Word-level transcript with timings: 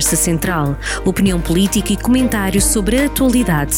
Conversa 0.00 0.16
Central. 0.16 0.66
Opinião 1.06 1.42
política 1.42 1.92
e 1.92 2.02
comentários 2.02 2.64
sobre 2.64 2.96
a 2.96 3.04
atualidade. 3.04 3.76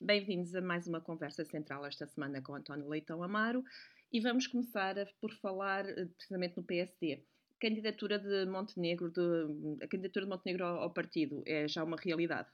Bem-vindos 0.00 0.54
a 0.54 0.62
mais 0.62 0.86
uma 0.86 1.02
Conversa 1.02 1.44
Central 1.44 1.84
esta 1.84 2.06
semana 2.06 2.40
com 2.40 2.54
António 2.54 2.88
Leitão 2.88 3.22
Amaro 3.22 3.62
e 4.10 4.18
vamos 4.18 4.46
começar 4.46 4.94
por 5.20 5.30
falar 5.42 5.86
eh, 5.86 6.06
precisamente 6.16 6.56
no 6.56 6.62
PSD. 6.62 7.22
Candidatura 7.60 8.18
de 8.18 8.46
Montenegro, 8.46 9.10
de, 9.10 9.84
a 9.84 9.88
candidatura 9.88 10.24
de 10.24 10.30
Montenegro 10.30 10.64
ao, 10.64 10.84
ao 10.84 10.90
partido 10.90 11.42
é 11.44 11.68
já 11.68 11.84
uma 11.84 11.98
realidade? 11.98 12.48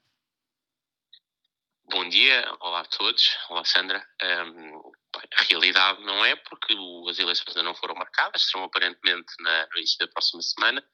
Bom 1.88 2.08
dia, 2.08 2.44
olá 2.60 2.80
a 2.80 2.86
todos, 2.86 3.38
olá 3.48 3.64
Sandra. 3.64 4.04
Um, 4.20 5.03
realidade 5.48 6.02
não 6.02 6.24
é 6.24 6.36
porque 6.36 6.74
as 7.08 7.18
eleições 7.18 7.48
ainda 7.48 7.62
não 7.62 7.74
foram 7.74 7.94
marcadas, 7.94 8.42
serão 8.42 8.64
aparentemente 8.64 9.32
na, 9.40 9.66
no 9.66 9.78
início 9.78 9.98
da 9.98 10.08
próxima 10.08 10.42
semana 10.42 10.84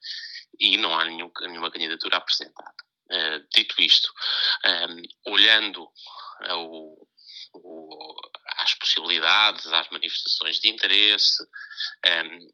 e 0.59 0.77
não 0.77 0.97
há 0.97 1.05
nenhum, 1.05 1.31
nenhuma 1.41 1.71
candidatura 1.71 2.17
apresentada. 2.17 2.75
Uh, 3.09 3.45
dito 3.53 3.81
isto, 3.81 4.11
um, 4.65 5.31
olhando 5.33 5.85
ao, 6.47 7.07
às 8.57 8.73
possibilidades, 8.75 9.65
às 9.67 9.89
manifestações 9.89 10.59
de 10.59 10.69
interesse, 10.69 11.43
um, 12.05 12.47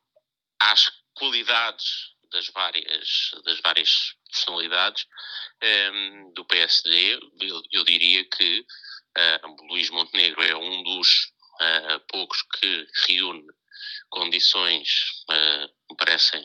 às 0.60 0.90
qualidades 1.14 2.16
das 2.32 2.48
várias, 2.50 3.32
das 3.46 3.60
várias 3.62 4.16
personalidades 4.30 5.06
um, 5.62 5.66
ehm, 5.66 6.34
do 6.34 6.46
PSD, 6.46 7.20
eu, 7.42 7.62
eu, 7.72 7.84
diria 7.84 8.28
que 8.30 8.66
uh, 9.18 9.68
Luís 9.70 9.90
Montenegro 9.90 10.44
é 10.44 10.56
um 10.56 10.84
dos 10.84 11.32
poucos 12.08 12.42
que 12.60 12.88
reúne 13.08 13.48
condições, 14.10 15.24
uh, 15.30 15.68
me 15.90 15.98
parecem 15.98 16.44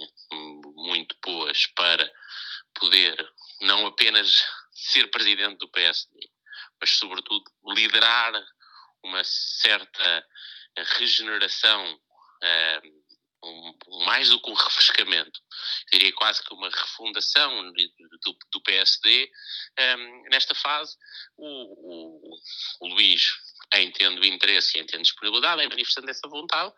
muito 0.77 1.16
boas 1.24 1.66
para 1.69 2.12
poder 2.74 3.32
não 3.60 3.86
apenas 3.86 4.44
ser 4.72 5.10
presidente 5.10 5.58
do 5.58 5.69
PSD, 5.69 6.30
mas 6.80 6.91
sobretudo 6.91 7.44
liderar 7.74 8.32
uma 9.02 9.22
certa 9.24 10.27
regeneração 10.98 11.94
uh, 11.94 13.02
um, 13.44 14.04
mais 14.04 14.28
do 14.28 14.41
que 14.41 14.50
um 14.50 14.54
refrescamento, 14.54 15.41
diria 15.92 16.12
quase 16.14 16.42
que 16.42 16.54
uma 16.54 16.70
refundação 16.70 17.72
do, 17.72 18.38
do 18.52 18.60
PSD. 18.62 19.30
Um, 19.78 20.22
nesta 20.30 20.54
fase, 20.54 20.97
o, 21.36 21.47
o, 21.47 22.38
o 22.80 22.88
Luís, 22.88 23.32
em 23.75 23.91
tendo 23.91 24.25
interesse 24.25 24.77
e 24.77 24.81
em 24.81 24.87
tendo 24.87 25.03
disponibilidade, 25.03 25.62
em 25.62 25.69
manifestando 25.69 26.11
essa 26.11 26.28
vontade, 26.28 26.73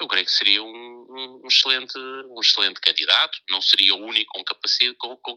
eu 0.00 0.08
creio 0.08 0.24
que 0.24 0.32
seria 0.32 0.62
um, 0.62 1.40
um, 1.44 1.46
excelente, 1.46 1.98
um 1.98 2.40
excelente 2.40 2.80
candidato. 2.80 3.38
Não 3.48 3.62
seria 3.62 3.94
o 3.94 4.04
único 4.04 4.32
com, 4.32 4.44
capacidade, 4.44 4.96
com, 4.98 5.16
com 5.16 5.36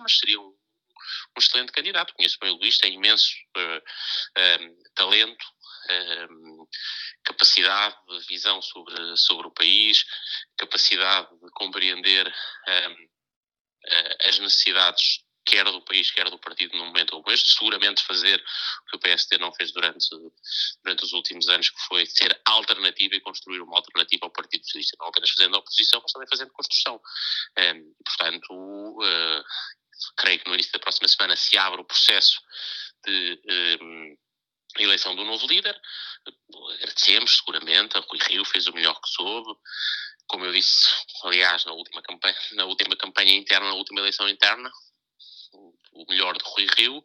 mas 0.00 0.18
seria 0.18 0.40
um, 0.40 0.46
um 1.36 1.38
excelente 1.38 1.72
candidato. 1.72 2.14
Conheço 2.14 2.38
bem 2.40 2.50
o 2.50 2.56
Luís, 2.56 2.78
tem 2.78 2.94
imenso 2.94 3.32
uh, 3.56 4.62
um, 4.62 4.82
talento, 4.94 5.46
um, 6.30 6.66
capacidade 7.24 7.96
de 8.06 8.26
visão 8.26 8.62
sobre, 8.62 9.16
sobre 9.16 9.46
o 9.48 9.50
país, 9.50 10.04
capacidade 10.56 11.28
de 11.30 11.50
compreender 11.52 12.28
um, 12.28 13.08
as 14.26 14.38
necessidades 14.38 15.23
quer 15.44 15.64
do 15.64 15.80
país, 15.82 16.10
quer 16.10 16.30
do 16.30 16.38
partido 16.38 16.76
num 16.76 16.86
momento 16.86 17.10
como 17.10 17.30
este, 17.30 17.54
seguramente 17.54 18.02
fazer 18.02 18.40
o 18.40 18.90
que 18.90 18.96
o 18.96 19.00
PSD 19.00 19.38
não 19.38 19.52
fez 19.52 19.72
durante, 19.72 20.08
durante 20.82 21.04
os 21.04 21.12
últimos 21.12 21.48
anos, 21.48 21.70
que 21.70 21.80
foi 21.82 22.06
ser 22.06 22.40
alternativa 22.44 23.14
e 23.14 23.20
construir 23.20 23.60
uma 23.60 23.76
alternativa 23.76 24.26
ao 24.26 24.30
Partido 24.30 24.64
Socialista, 24.64 24.96
não 24.98 25.08
apenas 25.08 25.30
fazendo 25.30 25.56
oposição, 25.56 26.00
mas 26.02 26.12
também 26.12 26.28
fazendo 26.28 26.52
construção. 26.52 27.00
Um, 27.58 27.94
portanto, 28.04 28.52
uh, 28.52 29.44
creio 30.16 30.40
que 30.40 30.48
no 30.48 30.54
início 30.54 30.72
da 30.72 30.78
próxima 30.78 31.08
semana 31.08 31.36
se 31.36 31.56
abre 31.58 31.80
o 31.80 31.84
processo 31.84 32.40
de 33.04 33.78
um, 33.80 34.16
eleição 34.78 35.14
do 35.14 35.24
novo 35.24 35.46
líder. 35.46 35.78
Agradecemos, 36.74 37.36
seguramente, 37.36 37.96
a 37.96 38.00
Rui 38.00 38.18
Rio 38.28 38.44
fez 38.44 38.66
o 38.66 38.72
melhor 38.72 39.00
que 39.00 39.10
soube. 39.10 39.58
Como 40.26 40.44
eu 40.44 40.52
disse, 40.52 40.90
aliás, 41.24 41.64
na 41.64 41.72
última 41.72 42.02
campanha, 42.02 42.36
na 42.52 42.64
última 42.64 42.96
campanha 42.96 43.34
interna, 43.34 43.68
na 43.68 43.74
última 43.74 44.00
eleição 44.00 44.28
interna, 44.28 44.70
o 45.94 46.04
melhor 46.08 46.36
de 46.36 46.44
Rui 46.44 46.66
Rio, 46.76 47.04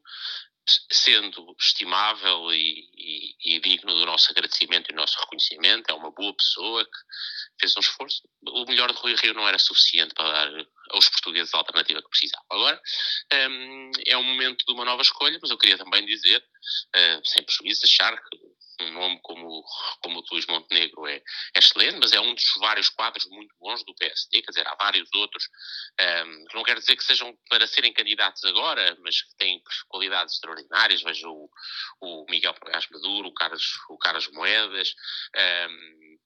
sendo 0.92 1.56
estimável 1.60 2.54
e, 2.54 2.90
e, 2.96 3.56
e, 3.56 3.60
digno 3.60 3.94
do 3.94 4.06
nosso 4.06 4.32
agradecimento 4.32 4.90
e 4.90 4.94
do 4.94 5.00
nosso 5.00 5.20
reconhecimento, 5.20 5.90
é 5.90 5.94
uma 5.94 6.12
boa 6.12 6.34
pessoa 6.36 6.86
que 6.86 7.60
fez 7.60 7.76
um 7.76 7.80
esforço. 7.80 8.22
O 8.48 8.66
melhor 8.66 8.92
de 8.92 9.00
Rui 9.00 9.16
Rio 9.16 9.34
não 9.34 9.48
era 9.48 9.58
suficiente 9.58 10.14
para 10.14 10.32
dar 10.32 10.66
aos 10.92 11.10
portugueses 11.10 11.54
a 11.54 11.58
alternativa 11.58 12.02
que 12.02 12.10
precisavam. 12.10 12.46
Agora 12.52 12.82
um, 13.34 13.92
é 14.06 14.18
um 14.18 14.24
momento 14.24 14.64
de 14.66 14.74
uma 14.74 14.86
nova 14.86 15.02
escolha, 15.02 15.40
mas 15.42 15.50
eu 15.50 15.58
queria 15.58 15.78
também 15.78 16.06
dizer, 16.06 16.40
uh, 16.40 17.22
sem 17.28 17.44
prejuízo, 17.44 17.86
achar 17.86 18.16
que 18.16 18.38
um 18.81 18.91
nome 18.91 19.19
como, 19.22 19.63
como 20.01 20.19
o 20.19 20.23
Luís 20.31 20.45
Montenegro 20.47 21.07
é, 21.07 21.17
é, 21.17 21.23
excelente, 21.59 21.97
mas 22.00 22.12
é 22.12 22.19
um 22.19 22.34
dos 22.34 22.53
vários 22.59 22.90
quadros 22.90 23.25
muito 23.29 23.56
bons 23.59 23.84
do 23.84 23.94
PSD, 23.95 24.41
quer 24.41 24.51
dizer, 24.51 24.67
há 24.67 24.75
vários 24.75 25.09
outros, 25.13 25.47
um, 26.00 26.45
não 26.53 26.63
quero 26.63 26.79
dizer 26.79 26.95
que 26.95 27.03
sejam 27.03 27.38
para 27.50 27.67
serem 27.67 27.94
candidatos 27.94 28.44
agora, 28.45 28.97
mas 29.01 29.22
que 29.22 29.35
têm 29.38 29.62
qualidades 29.88 30.35
extraordinárias, 30.35 31.01
vejo 31.01 31.29
o, 31.29 31.50
o 32.01 32.25
Miguel 32.29 32.53
Pagás 32.53 32.88
Maduro, 32.91 33.29
o 33.29 33.34
Carlos, 33.34 33.79
o 33.90 33.97
Carlos 33.97 34.28
Moedas, 34.31 34.94
um, 35.69 36.17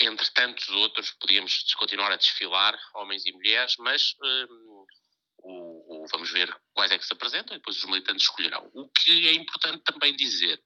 entre 0.00 0.30
tantos 0.32 0.68
outros, 0.70 1.10
podíamos 1.12 1.64
continuar 1.74 2.12
a 2.12 2.16
desfilar, 2.16 2.78
homens 2.94 3.26
e 3.26 3.32
mulheres, 3.32 3.76
mas 3.78 4.14
um, 4.22 4.71
o, 5.42 6.04
o, 6.04 6.06
vamos 6.08 6.30
ver 6.30 6.54
quais 6.72 6.90
é 6.90 6.98
que 6.98 7.06
se 7.06 7.12
apresentam 7.12 7.54
e 7.54 7.58
depois 7.58 7.76
os 7.76 7.84
militantes 7.84 8.22
escolherão. 8.22 8.70
O 8.72 8.88
que 8.88 9.28
é 9.28 9.32
importante 9.34 9.82
também 9.84 10.14
dizer 10.14 10.60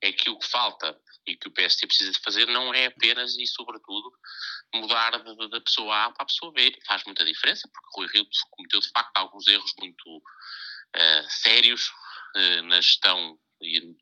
é 0.00 0.12
que 0.12 0.30
o 0.30 0.38
que 0.38 0.46
falta 0.46 0.98
e 1.26 1.36
que 1.36 1.48
o 1.48 1.52
PST 1.52 1.86
precisa 1.86 2.12
de 2.12 2.20
fazer 2.20 2.46
não 2.46 2.72
é 2.72 2.86
apenas 2.86 3.36
e 3.36 3.46
sobretudo 3.46 4.12
mudar 4.74 5.10
da 5.10 5.60
pessoa 5.60 6.04
A 6.04 6.12
para 6.12 6.22
a 6.22 6.26
pessoa 6.26 6.52
B. 6.52 6.76
Faz 6.86 7.02
muita 7.04 7.24
diferença, 7.24 7.68
porque 7.72 7.88
Rui 8.00 8.08
Rio 8.12 8.28
cometeu 8.50 8.80
de 8.80 8.90
facto 8.90 9.16
alguns 9.16 9.46
erros 9.46 9.72
muito 9.78 10.16
uh, 10.16 11.26
sérios 11.28 11.88
uh, 12.36 12.62
na 12.64 12.80
gestão 12.80 13.38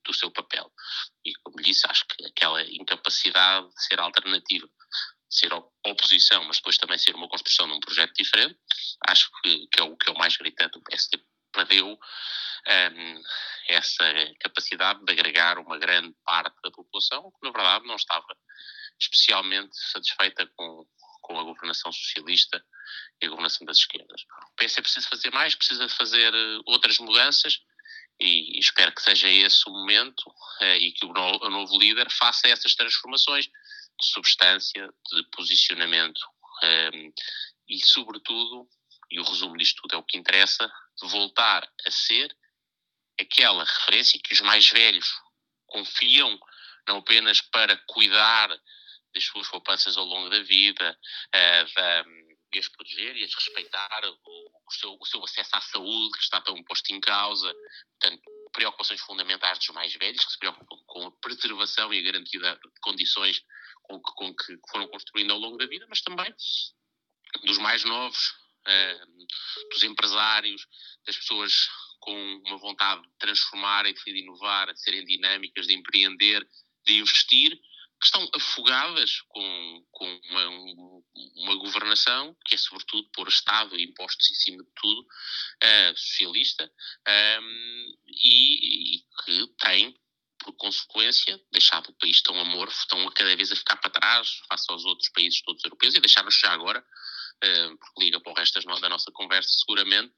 do 0.05 0.15
seu 0.15 0.31
papel. 0.31 0.73
E 1.25 1.33
como 1.45 1.63
disse, 1.63 1.87
acho 1.89 2.05
que 2.07 2.27
aquela 2.27 2.63
incapacidade 2.65 3.69
de 3.69 3.85
ser 3.85 4.01
alternativa, 4.01 4.69
ser 5.33 5.53
oposição, 5.87 6.45
mas 6.45 6.59
depois 6.59 6.77
também 6.77 6.99
ser 6.99 7.15
uma 7.15 7.29
construção 7.29 7.67
de 7.67 7.73
um 7.73 7.81
projeto 7.81 8.13
diferente, 8.15 8.59
acho 9.09 9.31
que, 9.43 9.67
que, 9.69 9.81
é, 9.81 9.85
o, 9.85 9.97
que 9.97 10.11
é 10.11 10.13
o 10.13 10.19
mais 10.19 10.37
gritante. 10.37 10.79
O 10.79 10.83
PSD 10.83 11.23
perdeu 11.53 11.89
um, 11.89 13.23
essa 13.69 14.05
capacidade 14.41 15.05
de 15.05 15.13
agregar 15.13 15.59
uma 15.59 15.79
grande 15.79 16.15
parte 16.25 16.57
da 16.63 16.71
população, 16.71 17.31
que 17.31 17.47
na 17.47 17.51
verdade 17.51 17.87
não 17.87 17.97
estava 17.97 18.37
especialmente 19.01 19.77
satisfeita 19.91 20.47
com, 20.55 20.87
com 21.23 21.41
a 21.41 21.43
governação 21.43 21.91
socialista 21.93 22.63
e 23.21 23.27
a 23.27 23.31
governação 23.31 23.67
das 23.67 23.79
esquerdas. 23.79 24.23
O 24.53 24.55
PS 24.57 24.75
preciso 24.75 25.09
fazer 25.09 25.33
mais, 25.33 25.55
precisa 25.55 25.89
fazer 25.89 26.33
eh, 26.35 26.61
outras 26.67 26.99
mudanças 26.99 27.61
e, 28.21 28.59
espero 28.59 28.93
que 28.95 29.03
seja 29.03 29.29
esse 29.29 29.69
o 29.69 29.73
momento 29.73 30.23
uh, 30.61 30.77
e 30.79 30.93
que 30.93 31.05
o, 31.05 31.13
novo 31.13 31.79
líder 31.79 32.11
faça 32.11 32.49
essas 32.49 32.75
transformações 32.75 33.49
de 34.01 34.07
substância, 34.07 34.89
de 35.13 35.23
posicionamento 35.31 36.21
um, 36.63 36.67
ehm, 36.67 37.13
e, 37.69 37.85
sobretudo, 37.85 38.69
e 39.11 39.21
o 39.21 39.25
resumo 39.25 39.57
disto 39.57 39.83
tudo 39.83 39.95
é 39.95 39.99
o 39.99 40.05
que 40.05 40.19
interessa, 40.19 40.71
voltar 41.03 41.69
a 41.87 41.91
ser 41.91 42.35
aquela 43.21 43.65
referência 43.65 44.21
que 44.23 44.33
os 44.33 44.41
mais 44.41 44.69
velhos 44.69 45.09
confiam, 45.67 46.39
não 46.89 46.99
apenas 46.99 47.41
para 47.41 47.77
cuidar 47.89 48.49
das 49.15 49.25
suas 49.25 49.49
poupanças 49.49 49.97
ao 49.97 50.05
longo 50.05 50.31
da 50.31 50.43
vida, 50.43 50.99
uh, 51.35 51.75
da, 51.75 52.05
e 52.55 52.59
as 52.59 52.69
proteger 52.69 53.17
e 53.17 53.25
as 53.25 53.35
respeitar, 53.35 54.01
o, 54.05 54.19
o, 54.67 54.73
seu, 54.73 54.97
o 55.01 55.07
seu 55.07 55.25
acesso 55.25 55.51
à 55.55 55.61
saúde 55.61 56.19
que 56.19 56.25
está 56.25 56.41
tão 56.41 56.63
posto 56.65 56.93
em 56.93 57.01
causa, 57.01 57.53
portanto, 57.99 58.23
preocupações 58.53 59.01
fundamentais 59.01 59.59
dos 59.59 59.69
mais 59.71 59.95
velhos, 59.95 60.25
que 60.25 60.33
se 60.33 60.39
preocupam 60.39 60.77
com 60.87 61.07
a 61.07 61.13
preservação 61.13 61.93
e 61.93 61.99
a 61.99 62.03
garantia 62.03 62.41
de 62.41 62.81
condições 62.81 63.43
com 64.01 64.35
que, 64.35 64.57
com 64.57 64.67
que 64.67 64.71
foram 64.71 64.89
construindo 64.89 65.33
ao 65.33 65.39
longo 65.39 65.57
da 65.57 65.67
vida, 65.67 65.87
mas 65.89 66.01
também 66.03 66.33
dos 67.45 67.59
mais 67.59 67.85
novos, 67.85 68.31
uh, 68.67 69.69
dos 69.73 69.83
empresários, 69.83 70.67
das 71.07 71.17
pessoas 71.17 71.69
com 72.01 72.43
uma 72.47 72.59
vontade 72.59 73.03
de 73.03 73.19
transformar 73.19 73.87
e 73.87 73.95
de 73.95 74.19
inovar, 74.19 74.73
de 74.73 74.81
serem 74.81 75.05
dinâmicas, 75.05 75.67
de 75.67 75.75
empreender, 75.75 76.47
de 76.85 76.99
investir, 76.99 77.51
que 78.03 78.07
estão 78.07 78.29
afogadas 78.35 79.21
com, 79.29 79.87
com 79.93 80.21
uma, 80.29 80.49
uma 81.37 81.55
governação 81.55 82.37
que 82.47 82.57
é, 82.57 82.59
sobretudo, 82.59 83.09
pôr 83.15 83.29
Estado 83.29 83.79
e 83.79 83.85
impostos 83.85 84.29
em 84.29 84.35
cima 84.35 84.65
de 84.65 84.71
tudo, 84.75 85.03
uh, 85.03 85.97
socialista, 85.97 86.71
um, 87.41 87.97
e, 88.09 88.97
e, 88.97 89.05
que 89.25 89.47
tem 89.59 89.97
por 90.43 90.53
consequência, 90.55 91.41
deixado 91.53 91.89
o 91.89 91.95
país 91.95 92.21
tão 92.23 92.39
amorfo, 92.39 92.87
tão 92.89 93.09
cada 93.11 93.35
vez 93.37 93.53
a 93.53 93.57
ficar 93.57 93.77
para 93.77 93.91
trás 93.91 94.41
face 94.49 94.67
aos 94.71 94.85
outros 94.85 95.09
países 95.11 95.43
todos 95.43 95.65
europeus 95.65 95.95
e 95.95 96.01
deixar-nos 96.01 96.39
já 96.39 96.53
agora, 96.53 96.81
uh, 96.81 97.79
porque 97.79 98.05
liga 98.05 98.21
para 98.21 98.33
o 98.33 98.35
resto 98.35 98.61
da 98.81 98.89
nossa 98.89 99.11
conversa 99.13 99.51
seguramente, 99.51 100.13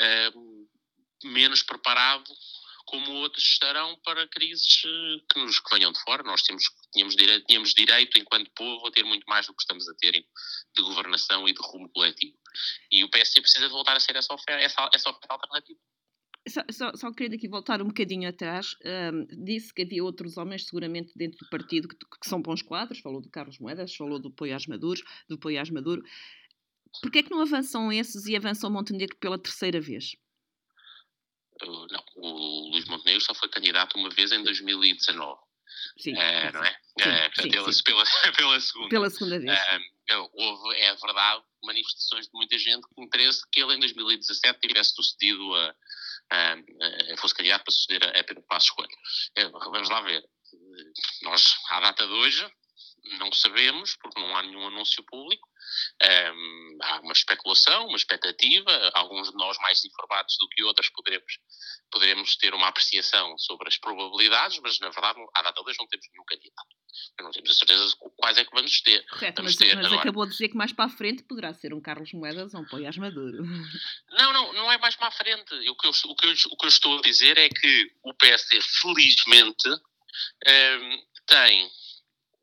uh, 0.00 0.68
menos 1.24 1.62
preparado 1.62 2.30
como 2.90 3.12
outros 3.12 3.44
estarão 3.44 3.96
para 4.04 4.26
crises 4.26 4.82
eh, 4.84 5.22
que 5.32 5.38
nos 5.38 5.60
que 5.60 5.74
venham 5.76 5.92
de 5.92 6.00
fora. 6.00 6.24
Nós 6.24 6.42
temos, 6.42 6.64
tínhamos, 6.92 7.14
direito, 7.14 7.46
tínhamos 7.46 7.72
direito, 7.72 8.18
enquanto 8.18 8.50
povo, 8.50 8.88
a 8.88 8.90
ter 8.90 9.04
muito 9.04 9.24
mais 9.28 9.46
do 9.46 9.54
que 9.54 9.62
estamos 9.62 9.88
a 9.88 9.94
ter 9.94 10.12
de 10.12 10.82
governação 10.82 11.48
e 11.48 11.52
de 11.52 11.60
rumo 11.62 11.88
coletivo. 11.90 12.36
E 12.90 13.04
o 13.04 13.10
PSD 13.10 13.42
precisa 13.42 13.66
de 13.66 13.72
voltar 13.72 13.96
a 13.96 14.00
ser 14.00 14.16
essa 14.16 14.34
oferta, 14.34 14.64
essa, 14.64 14.90
essa 14.92 15.08
oferta 15.08 15.32
alternativa. 15.32 15.78
Só, 16.50 16.62
só, 16.70 16.96
só, 16.96 17.12
queria 17.12 17.36
aqui 17.36 17.48
voltar 17.48 17.80
um 17.80 17.86
bocadinho 17.88 18.28
atrás. 18.28 18.74
Um, 18.84 19.26
disse 19.44 19.72
que 19.72 19.82
havia 19.82 20.02
outros 20.02 20.36
homens, 20.36 20.66
seguramente, 20.66 21.12
dentro 21.14 21.38
do 21.38 21.48
partido 21.48 21.88
que, 21.88 21.96
que, 21.96 22.28
são 22.28 22.42
bons 22.42 22.62
quadros. 22.62 23.00
Falou 23.00 23.20
do 23.20 23.30
Carlos 23.30 23.58
Moedas, 23.58 23.94
falou 23.94 24.18
do 24.18 24.28
apoio 24.28 24.56
às 24.56 24.66
Maduro. 24.66 25.00
Do 25.28 25.36
apoio 25.36 25.60
às 25.60 25.70
Maduro. 25.70 26.02
Porquê 27.00 27.20
é 27.20 27.22
que 27.22 27.30
não 27.30 27.40
avançam 27.40 27.92
esses 27.92 28.26
e 28.26 28.34
avançam 28.34 28.70
Montenegro 28.70 29.16
pela 29.16 29.38
terceira 29.38 29.80
vez? 29.80 30.16
Uh, 31.62 31.86
não, 31.90 32.04
o 32.16 32.70
Luís 32.72 32.86
Montenegro 32.86 33.22
só 33.22 33.34
foi 33.34 33.48
candidato 33.48 33.96
uma 33.96 34.10
vez 34.10 34.32
em 34.32 34.42
2019. 34.42 35.38
Sim, 35.98 36.14
uh, 36.14 36.52
não 36.52 36.64
é? 36.64 36.76
Sim, 36.98 37.08
uh, 37.08 37.42
sim, 37.42 37.50
pela, 37.50 37.72
sim. 37.72 37.82
Pela, 37.84 38.04
pela, 38.36 38.60
segunda. 38.60 38.88
Pela 38.88 39.10
segunda 39.10 39.38
vez. 39.38 39.58
Uh, 39.58 40.30
houve, 40.32 40.76
é 40.78 40.94
verdade, 40.96 41.44
manifestações 41.62 42.26
de 42.26 42.32
muita 42.34 42.58
gente 42.58 42.86
com 42.94 43.04
interesse 43.04 43.42
que 43.52 43.60
ele 43.60 43.74
em 43.74 43.80
2017 43.80 44.58
tivesse 44.60 44.94
sucedido 44.94 45.54
a, 45.54 45.74
a, 46.30 47.12
a 47.12 47.16
fosse 47.16 47.34
candidato 47.34 47.64
para 47.64 47.72
suceder 47.72 48.04
a 48.04 48.24
Pedro 48.24 48.42
Passos 48.44 48.70
Coelho. 48.70 48.96
vamos 49.60 49.88
lá 49.90 50.00
ver. 50.02 50.22
Nós, 51.22 51.56
à 51.70 51.80
data 51.80 52.06
de 52.06 52.12
hoje, 52.12 52.50
não 53.18 53.32
sabemos, 53.32 53.96
porque 53.96 54.20
não 54.20 54.36
há 54.36 54.42
nenhum 54.42 54.66
anúncio 54.66 55.02
público. 55.04 55.48
Um, 56.02 56.78
há 56.82 57.00
uma 57.00 57.12
especulação, 57.12 57.86
uma 57.86 57.96
expectativa. 57.96 58.90
Alguns 58.94 59.30
de 59.30 59.36
nós, 59.36 59.56
mais 59.58 59.84
informados 59.84 60.36
do 60.38 60.48
que 60.48 60.62
outros, 60.64 60.88
poderemos, 60.90 61.38
poderemos 61.90 62.36
ter 62.36 62.54
uma 62.54 62.68
apreciação 62.68 63.36
sobre 63.38 63.68
as 63.68 63.76
probabilidades, 63.76 64.58
mas 64.62 64.78
na 64.80 64.88
verdade, 64.90 65.18
à 65.34 65.42
data 65.42 65.62
de 65.62 65.68
hoje, 65.68 65.78
não 65.78 65.86
temos 65.86 66.06
nenhum 66.12 66.24
candidato. 66.24 66.80
Não 67.20 67.30
temos 67.30 67.50
a 67.50 67.54
certeza 67.54 67.86
de 67.86 67.96
quais 68.16 68.38
é 68.38 68.44
que 68.44 68.54
vamos 68.54 68.80
ter. 68.80 69.06
Correto, 69.06 69.42
vamos 69.42 69.56
mas, 69.58 69.68
ter. 69.68 69.76
mas 69.76 69.92
acabou 69.92 70.24
de 70.24 70.32
dizer 70.32 70.48
que 70.48 70.56
mais 70.56 70.72
para 70.72 70.86
a 70.86 70.96
frente 70.96 71.22
poderá 71.24 71.52
ser 71.54 71.72
um 71.74 71.80
Carlos 71.80 72.12
Moedas 72.12 72.54
ou 72.54 72.60
um 72.60 72.66
Poiás 72.66 72.96
Maduro. 72.96 73.44
Não, 74.10 74.32
não, 74.32 74.52
não 74.52 74.72
é 74.72 74.78
mais 74.78 74.96
para 74.96 75.08
a 75.08 75.12
frente. 75.12 75.54
O 75.68 75.76
que 75.76 75.86
eu, 75.86 75.90
o 75.90 76.16
que 76.16 76.26
eu, 76.26 76.32
o 76.50 76.56
que 76.56 76.64
eu 76.64 76.68
estou 76.68 76.98
a 76.98 77.02
dizer 77.02 77.38
é 77.38 77.48
que 77.48 77.92
o 78.02 78.14
PSD, 78.14 78.60
felizmente, 78.60 79.68
um, 79.68 81.06
tem 81.26 81.70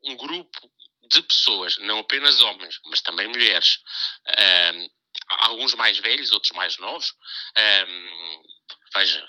um 0.04 0.16
grupo 0.16 0.70
de 1.08 1.22
pessoas, 1.22 1.78
não 1.78 2.00
apenas 2.00 2.40
homens, 2.40 2.78
mas 2.86 3.00
também 3.00 3.28
mulheres, 3.28 3.78
um, 4.74 4.88
alguns 5.46 5.74
mais 5.74 5.98
velhos, 5.98 6.32
outros 6.32 6.52
mais 6.52 6.76
novos. 6.78 7.14
Um, 7.56 8.42
veja, 8.94 9.28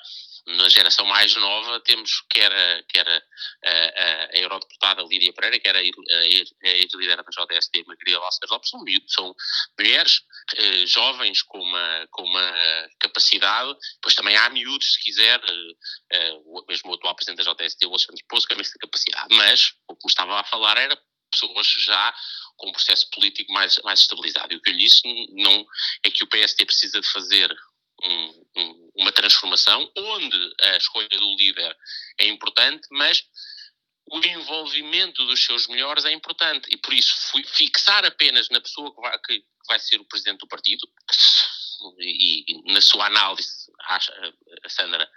na 0.58 0.70
geração 0.70 1.06
mais 1.06 1.36
nova 1.36 1.80
temos 1.82 2.24
quer 2.30 2.52
a, 2.52 2.84
quer 2.84 3.08
a, 3.08 3.22
a, 3.66 4.26
a 4.34 4.38
eurodeputada 4.38 5.04
Lídia 5.04 5.34
Pereira, 5.34 5.60
quer 5.60 5.76
a, 5.76 5.84
ex-líder 5.84 7.18
da 7.18 7.24
JSD, 7.24 7.84
Maria 7.86 8.20
López 8.20 8.50
Lopes, 8.50 8.70
são, 8.70 8.84
são 9.08 9.36
mulheres 9.78 10.22
eh, 10.56 10.86
jovens 10.86 11.42
com 11.44 11.60
uma, 11.60 12.08
com 12.12 12.24
uma 12.24 12.54
capacidade, 13.00 13.78
depois 13.96 14.16
também 14.16 14.36
há 14.36 14.50
miúdos, 14.50 14.94
se 14.94 15.04
quiser, 15.04 15.40
eh, 15.44 15.74
eh, 16.14 16.34
mesmo 16.68 16.92
o 16.92 16.96
atual 16.96 17.16
presidente 17.16 17.44
da 17.44 17.54
JSD, 17.54 17.86
o 17.86 17.90
Alexandre 17.90 18.24
Pouso, 18.28 18.48
que 18.48 18.56
tem 18.56 18.62
essa 18.62 18.80
capacidade, 18.80 19.36
mas 19.36 19.74
o 19.88 19.96
que 19.96 20.06
me 20.06 20.10
estava 20.10 20.40
a 20.40 20.44
falar 20.44 20.78
era 20.78 21.00
pessoas 21.32 21.68
já 21.68 22.14
com 22.58 22.70
um 22.70 22.72
processo 22.72 23.10
político 23.12 23.52
mais, 23.54 23.80
mais 23.84 24.02
estabilizado. 24.02 24.54
E 24.54 24.58
o 24.58 24.62
que 24.62 24.70
eu 24.70 24.74
lhe 24.74 24.80
disse 24.80 25.02
não, 25.32 25.66
é 26.04 26.12
que 26.12 26.24
o 26.24 26.28
PSD 26.28 26.66
precisa 26.66 27.00
de 27.00 27.08
fazer 27.08 27.56
um, 28.04 28.46
um, 28.58 28.92
uma 28.96 29.12
transformação 29.12 29.92
onde 29.96 30.56
a 30.62 30.78
escolha 30.78 31.08
do 31.08 31.36
líder 31.36 31.76
é 32.20 32.28
importante, 32.28 32.88
mas 32.92 33.24
o 34.12 34.26
envolvimento 34.26 35.26
dos 35.26 35.44
seus 35.44 35.68
melhores 35.68 36.06
é 36.06 36.12
importante. 36.12 36.68
E 36.72 36.78
por 36.78 36.94
isso 36.94 37.14
fixar 37.48 38.06
apenas 38.06 38.50
na 38.50 38.62
pessoa 38.62 38.94
que 38.94 39.02
vai, 39.02 39.20
que 39.20 39.46
vai 39.68 39.80
ser 39.80 40.00
o 40.00 40.06
presidente 40.06 40.40
do 40.40 40.48
partido. 40.48 40.88
E, 42.00 42.44
e 42.48 42.74
na 42.74 42.82
sua 42.82 43.06
análise 43.06 43.72
a, 43.82 44.00
Sandra 44.68 45.10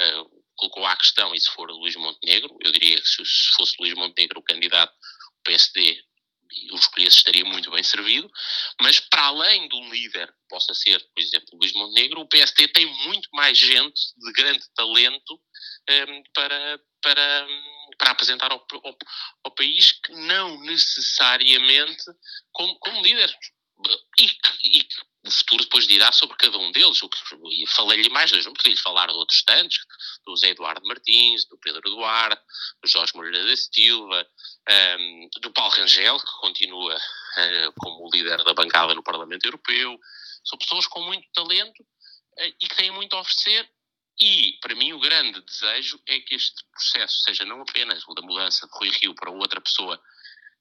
uh, 0.00 0.44
colocou 0.56 0.84
a 0.84 0.96
questão 0.96 1.34
e 1.34 1.40
se 1.40 1.48
for 1.50 1.70
Luís 1.70 1.96
Montenegro, 1.96 2.54
eu 2.60 2.70
diria 2.70 3.00
que 3.00 3.08
se 3.08 3.24
fosse 3.56 3.76
Luís 3.80 3.94
Montenegro 3.94 4.40
o 4.40 4.42
candidato 4.42 4.92
PSD 5.42 6.04
o 6.70 6.76
estaria 7.16 7.44
muito 7.44 7.70
bem 7.70 7.82
servido, 7.82 8.30
mas 8.80 9.00
para 9.00 9.24
além 9.26 9.68
do 9.68 9.80
líder 9.90 10.28
que 10.28 10.48
possa 10.48 10.74
ser, 10.74 10.98
por 11.14 11.22
exemplo, 11.22 11.58
Luís 11.58 11.72
Montenegro, 11.72 12.20
o 12.20 12.28
PSD 12.28 12.68
tem 12.68 12.86
muito 13.06 13.28
mais 13.32 13.58
gente 13.58 14.00
de 14.16 14.32
grande 14.32 14.64
talento 14.74 15.40
um, 15.90 16.22
para, 16.34 16.80
para, 17.02 17.46
para 17.98 18.10
apresentar 18.10 18.52
ao, 18.52 18.64
ao, 18.72 18.98
ao, 19.44 19.54
país 19.54 19.92
que 19.92 20.12
não 20.12 20.60
necessariamente 20.60 22.04
como, 22.52 22.78
como 22.78 23.02
líder. 23.02 23.34
E, 24.18 24.78
e 24.78 24.86
o 25.24 25.30
futuro 25.30 25.62
depois 25.62 25.86
dirá 25.86 26.10
sobre 26.10 26.36
cada 26.36 26.58
um 26.58 26.72
deles. 26.72 27.00
E 27.50 27.66
falei-lhe 27.68 28.08
mais 28.08 28.30
dois, 28.30 28.44
não 28.44 28.52
podia 28.52 28.76
falar 28.76 29.06
de 29.06 29.14
outros 29.14 29.42
tantos, 29.42 29.78
do 30.24 30.32
José 30.32 30.50
Eduardo 30.50 30.86
Martins, 30.86 31.44
do 31.46 31.56
Pedro 31.58 31.82
Duarte, 31.82 32.42
do 32.82 32.88
Jorge 32.88 33.12
Moreira 33.14 33.46
da 33.46 33.56
Silva, 33.56 34.26
um, 34.98 35.28
do 35.40 35.52
Paulo 35.52 35.72
Rangel, 35.74 36.18
que 36.18 36.32
continua 36.40 36.96
uh, 36.96 37.72
como 37.78 38.10
líder 38.12 38.42
da 38.44 38.54
bancada 38.54 38.94
no 38.94 39.02
Parlamento 39.02 39.46
Europeu. 39.46 39.98
São 40.44 40.58
pessoas 40.58 40.86
com 40.86 41.02
muito 41.02 41.28
talento 41.32 41.80
uh, 41.80 42.54
e 42.60 42.68
que 42.68 42.76
têm 42.76 42.90
muito 42.90 43.14
a 43.14 43.20
oferecer. 43.20 43.68
E, 44.20 44.58
para 44.60 44.74
mim, 44.74 44.92
o 44.92 45.00
grande 45.00 45.40
desejo 45.40 46.00
é 46.06 46.20
que 46.20 46.34
este 46.34 46.64
processo 46.70 47.22
seja 47.22 47.44
não 47.44 47.62
apenas 47.62 48.06
o 48.06 48.14
da 48.14 48.22
mudança 48.22 48.66
de 48.66 48.72
Rui 48.78 48.90
Rio 48.90 49.14
para 49.14 49.30
outra 49.30 49.60
pessoa 49.60 50.00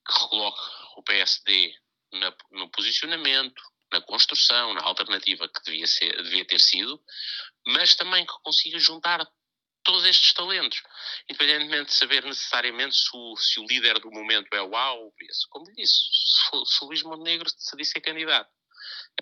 que 0.08 0.20
recoloque 0.20 0.62
o 0.98 1.04
PSD 1.04 1.76
na, 2.12 2.36
no 2.52 2.70
posicionamento, 2.70 3.62
na 3.92 4.02
construção, 4.02 4.74
na 4.74 4.82
alternativa 4.82 5.48
que 5.50 5.64
devia, 5.64 5.88
ser, 5.88 6.16
devia 6.24 6.46
ter 6.46 6.60
sido, 6.60 7.02
mas 7.68 7.96
também 7.96 8.26
que 8.26 8.34
consiga 8.44 8.80
juntar 8.80 9.26
todos 9.84 10.06
estes 10.06 10.34
talentos, 10.34 10.82
independentemente 11.30 11.90
de 11.90 11.94
saber 11.94 12.24
necessariamente 12.24 12.96
se 12.96 13.10
o, 13.14 13.36
se 13.36 13.60
o 13.60 13.66
líder 13.66 14.00
do 14.00 14.12
momento 14.12 14.54
é 14.54 14.62
o 14.62 14.76
A 14.76 14.94
ou 14.94 15.08
o 15.08 15.14
B. 15.18 15.28
Como 15.50 15.66
disse, 15.74 15.94
se, 16.66 16.84
o 16.84 16.88
Luís 16.88 17.02
Montenegro 17.04 17.50
se 17.50 17.76
disse 17.76 18.00
candidato, 18.00 18.50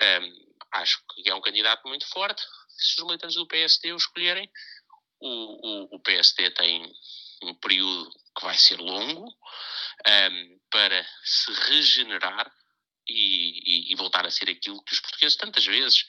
um, 0.02 0.56
acho 0.74 1.02
que 1.14 1.30
é 1.30 1.34
um 1.34 1.42
candidato 1.42 1.88
muito 1.88 2.08
forte. 2.08 2.44
Se 2.78 3.00
os 3.02 3.08
militantes 3.08 3.36
do 3.36 3.48
PSD 3.48 3.94
o 3.94 3.98
escolherem, 3.98 4.50
o, 5.22 5.86
o, 5.86 5.96
o 5.96 6.00
PSD 6.02 6.52
tem 6.52 6.94
um 7.44 7.54
período 7.56 8.12
que 8.38 8.44
vai 8.44 8.58
ser 8.58 8.80
longo 8.80 9.26
um, 9.28 10.60
para 10.70 11.08
se 11.24 11.52
regenerar 11.52 12.52
e, 13.10 13.90
e, 13.90 13.94
e, 13.94 13.96
voltar 13.96 14.26
a 14.26 14.32
ser 14.32 14.50
aquilo 14.50 14.84
que 14.84 14.94
os 14.94 15.00
portugueses 15.00 15.38
tantas 15.38 15.66
vezes, 15.66 16.06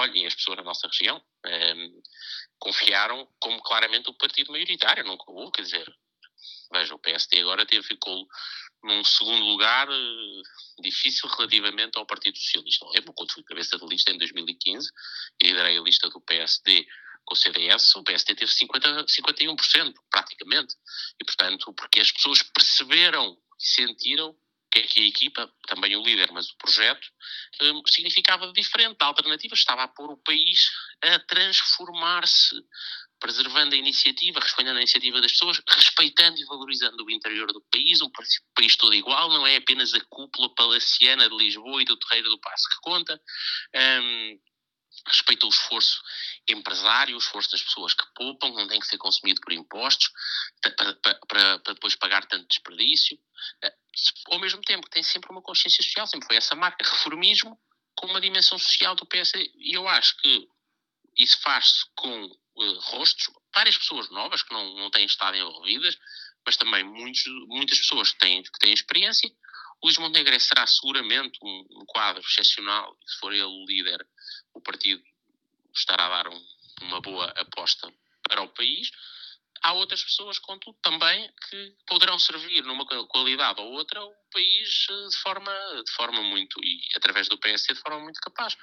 olha, 0.00 0.16
e 0.16 0.26
as 0.26 0.34
pessoas 0.34 0.58
na 0.58 0.64
nossa 0.64 0.86
região, 0.88 1.22
um, 1.44 1.48
ehm, 1.48 2.02
confiaram 2.58 3.28
como 3.40 3.62
claramente 3.62 4.10
o 4.10 4.14
partido 4.14 4.52
maioritário, 4.52 5.04
nunca 5.04 5.24
houve, 5.28 5.52
quer 5.52 5.62
dizer, 5.62 5.96
veja, 6.72 6.94
o 6.94 6.98
PSD 6.98 7.40
agora 7.40 7.66
teve, 7.66 7.86
ficou 7.86 8.26
num 8.82 9.04
segundo 9.04 9.44
lugar 9.44 9.88
uh, 9.88 10.42
difícil 10.80 11.28
relativamente 11.28 11.96
ao 11.98 12.06
Partido 12.06 12.36
Socialista. 12.36 12.86
Lembro 12.94 13.12
quando 13.12 13.32
fui 13.32 13.42
cabeça 13.44 13.78
de 13.78 13.86
lista 13.86 14.10
em 14.10 14.18
2015 14.18 14.90
e 15.40 15.46
liderei 15.46 15.78
a 15.78 15.82
lista 15.82 16.08
do 16.10 16.20
PSD 16.20 16.86
com 17.24 17.34
o 17.34 17.36
CDS, 17.36 17.94
o 17.94 18.02
PSD 18.02 18.34
teve 18.34 18.50
50, 18.50 19.04
51%, 19.04 19.94
praticamente. 20.10 20.74
E, 21.20 21.24
portanto, 21.24 21.72
porque 21.74 22.00
as 22.00 22.10
pessoas 22.10 22.42
perceberam 22.42 23.38
e 23.60 23.64
sentiram 23.64 24.36
que 24.72 24.78
é 24.78 24.82
que 24.82 25.00
a 25.00 25.06
equipa, 25.06 25.52
também 25.68 25.94
o 25.94 26.02
líder, 26.02 26.32
mas 26.32 26.48
o 26.48 26.56
projeto, 26.56 27.06
um, 27.60 27.82
significava 27.86 28.50
diferente. 28.52 28.96
A 29.00 29.06
alternativa 29.06 29.54
estava 29.54 29.82
a 29.82 29.88
pôr 29.88 30.10
o 30.10 30.16
país 30.16 30.70
a 31.02 31.18
transformar-se, 31.20 32.56
preservando 33.20 33.74
a 33.74 33.78
iniciativa, 33.78 34.40
respondendo 34.40 34.78
à 34.78 34.80
iniciativa 34.80 35.20
das 35.20 35.32
pessoas, 35.32 35.60
respeitando 35.68 36.40
e 36.40 36.44
valorizando 36.46 37.04
o 37.04 37.10
interior 37.10 37.52
do 37.52 37.60
país, 37.70 38.00
um 38.00 38.10
país 38.54 38.74
todo 38.76 38.94
igual, 38.94 39.28
não 39.28 39.46
é 39.46 39.56
apenas 39.56 39.92
a 39.92 40.00
cúpula 40.08 40.52
palaciana 40.54 41.28
de 41.28 41.36
Lisboa 41.36 41.82
e 41.82 41.84
do 41.84 41.98
Terreiro 41.98 42.30
do 42.30 42.40
Passo 42.40 42.68
que 42.70 42.80
conta. 42.80 43.20
Um, 43.74 44.40
respeita 45.06 45.46
o 45.46 45.50
esforço 45.50 46.00
empresário, 46.48 47.14
o 47.14 47.18
esforço 47.18 47.50
das 47.50 47.62
pessoas 47.62 47.94
que 47.94 48.04
poupam, 48.14 48.52
não 48.52 48.68
tem 48.68 48.80
que 48.80 48.86
ser 48.86 48.98
consumido 48.98 49.40
por 49.40 49.52
impostos 49.52 50.10
para, 50.62 50.94
para, 50.94 51.18
para 51.26 51.74
depois 51.74 51.94
pagar 51.96 52.24
tanto 52.26 52.46
desperdício. 52.48 53.18
Ao 54.30 54.38
mesmo 54.38 54.60
tempo 54.62 54.88
tem 54.88 55.02
sempre 55.02 55.30
uma 55.30 55.42
consciência 55.42 55.82
social, 55.82 56.06
sempre 56.06 56.26
foi 56.26 56.36
essa 56.36 56.54
marca, 56.54 56.88
reformismo 56.88 57.58
com 57.94 58.06
uma 58.06 58.20
dimensão 58.20 58.58
social 58.58 58.94
do 58.94 59.06
PSD. 59.06 59.52
E 59.56 59.74
eu 59.74 59.86
acho 59.88 60.16
que 60.18 60.48
isso 61.16 61.40
faz-se 61.40 61.84
com 61.94 62.24
uh, 62.24 62.78
rostos, 62.80 63.30
várias 63.54 63.76
pessoas 63.76 64.10
novas 64.10 64.42
que 64.42 64.52
não, 64.52 64.74
não 64.74 64.90
têm 64.90 65.04
estado 65.04 65.36
envolvidas, 65.36 65.96
mas 66.44 66.56
também 66.56 66.84
muitos, 66.84 67.22
muitas 67.48 67.78
pessoas 67.78 68.12
que 68.12 68.18
têm, 68.18 68.42
que 68.42 68.58
têm 68.58 68.72
experiência. 68.72 69.30
O 69.80 69.86
Luís 69.86 69.98
Montenegro 69.98 70.38
será 70.40 70.66
seguramente 70.66 71.38
um, 71.42 71.66
um 71.70 71.84
quadro 71.86 72.22
excepcional, 72.22 72.96
e 73.04 73.10
se 73.10 73.18
for 73.18 73.32
ele 73.32 73.42
o 73.42 73.64
líder, 73.66 74.06
o 74.54 74.60
partido 74.60 75.02
estará 75.74 76.06
a 76.06 76.22
dar 76.22 76.28
um, 76.28 76.46
uma 76.82 77.00
boa 77.00 77.26
aposta 77.36 77.92
para 78.22 78.42
o 78.42 78.48
país. 78.48 78.90
Há 79.64 79.74
outras 79.74 80.02
pessoas, 80.02 80.40
contudo, 80.40 80.76
também 80.82 81.32
que 81.48 81.76
poderão 81.86 82.18
servir 82.18 82.64
numa 82.64 82.84
qualidade 83.06 83.60
ou 83.60 83.72
outra 83.72 84.02
o 84.04 84.12
país 84.32 84.86
eh, 84.90 85.08
de 85.08 85.16
forma, 85.18 85.52
de 85.86 85.92
forma 85.92 86.20
muito, 86.20 86.58
e 86.64 86.80
através 86.96 87.28
do 87.28 87.38
PSD, 87.38 87.74
de 87.74 87.80
forma 87.80 88.00
muito 88.00 88.20
capaz. 88.20 88.56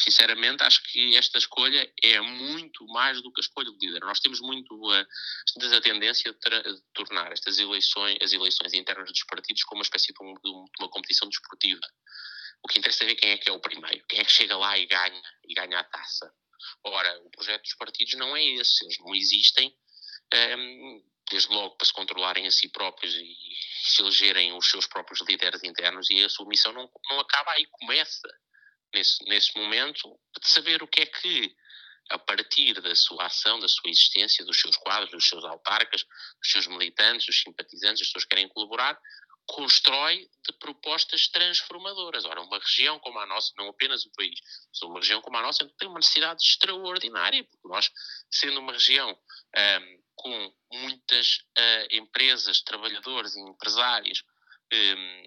Sinceramente, 0.00 0.62
acho 0.62 0.84
que 0.84 1.16
esta 1.16 1.38
escolha 1.38 1.92
é 2.00 2.20
muito 2.20 2.86
mais 2.86 3.20
do 3.22 3.32
que 3.32 3.40
a 3.40 3.42
escolha 3.42 3.72
do 3.72 3.78
líder. 3.80 4.00
Nós 4.02 4.20
temos 4.20 4.40
muito 4.40 4.92
a, 4.92 5.00
a 5.00 5.80
tendência 5.80 6.32
de, 6.32 6.62
de, 6.62 6.82
tornar 6.94 7.32
estas 7.32 7.58
eleições, 7.58 8.16
as 8.22 8.32
eleições 8.32 8.72
internas 8.72 9.10
dos 9.10 9.24
partidos, 9.24 9.64
como 9.64 9.80
uma 9.80 9.84
espécie 9.84 10.12
de, 10.12 10.24
um, 10.24 10.34
de 10.34 10.50
uma 10.78 10.88
competição 10.88 11.28
desportiva. 11.28 11.80
O 12.62 12.68
que 12.68 12.78
interessa 12.78 13.02
é 13.02 13.06
ver 13.08 13.16
quem 13.16 13.30
é 13.30 13.38
que 13.38 13.50
é 13.50 13.52
o 13.52 13.60
primeiro, 13.60 14.04
quem 14.08 14.20
é 14.20 14.24
que 14.24 14.32
chega 14.32 14.56
lá 14.56 14.78
e 14.78 14.86
ganha, 14.86 15.22
e 15.48 15.54
ganha 15.54 15.80
a 15.80 15.84
taça. 15.84 16.32
Ora, 16.84 17.20
o 17.24 17.30
projeto 17.30 17.62
dos 17.62 17.74
partidos 17.74 18.14
não 18.14 18.36
é 18.36 18.44
esse, 18.44 18.84
eles 18.84 18.98
não 19.00 19.14
existem 19.14 19.74
desde 21.30 21.52
logo 21.52 21.76
para 21.76 21.86
se 21.86 21.92
controlarem 21.92 22.46
a 22.46 22.50
si 22.50 22.68
próprios 22.68 23.14
e 23.14 23.36
se 23.82 24.02
elegerem 24.02 24.52
os 24.52 24.68
seus 24.68 24.86
próprios 24.86 25.20
líderes 25.22 25.62
internos 25.64 26.08
e 26.10 26.24
a 26.24 26.28
sua 26.28 26.46
missão 26.46 26.72
não, 26.72 26.90
não 27.10 27.20
acaba 27.20 27.52
aí, 27.52 27.66
começa 27.66 28.28
nesse, 28.94 29.24
nesse 29.24 29.56
momento 29.58 30.18
de 30.40 30.48
saber 30.48 30.82
o 30.82 30.88
que 30.88 31.02
é 31.02 31.06
que 31.06 31.56
a 32.10 32.18
partir 32.18 32.80
da 32.80 32.94
sua 32.94 33.26
ação, 33.26 33.58
da 33.58 33.68
sua 33.68 33.90
existência, 33.90 34.44
dos 34.44 34.60
seus 34.60 34.76
quadros, 34.76 35.10
dos 35.10 35.28
seus 35.28 35.44
autarcas, 35.44 36.04
dos 36.04 36.50
seus 36.52 36.66
militantes, 36.68 37.26
dos 37.26 37.40
simpatizantes, 37.40 38.02
as 38.02 38.06
pessoas 38.06 38.24
que 38.24 38.30
querem 38.30 38.48
colaborar, 38.48 38.96
constrói 39.46 40.28
de 40.44 40.52
propostas 40.58 41.28
transformadoras. 41.28 42.24
Ora, 42.24 42.42
uma 42.42 42.58
região 42.58 42.98
como 43.00 43.18
a 43.18 43.26
nossa, 43.26 43.52
não 43.56 43.68
apenas 43.68 44.04
o 44.04 44.12
país, 44.12 44.38
mas 44.68 44.82
uma 44.82 45.00
região 45.00 45.20
como 45.20 45.36
a 45.36 45.42
nossa 45.42 45.68
tem 45.78 45.88
uma 45.88 45.98
necessidade 45.98 46.42
extraordinária, 46.42 47.44
porque 47.44 47.68
nós, 47.68 47.90
sendo 48.30 48.60
uma 48.60 48.72
região 48.72 49.10
um, 49.10 50.05
com 50.16 50.52
muitas 50.72 51.38
uh, 51.58 51.86
empresas, 51.90 52.62
trabalhadores 52.62 53.36
e 53.36 53.40
empresários 53.40 54.24
um, 54.72 55.22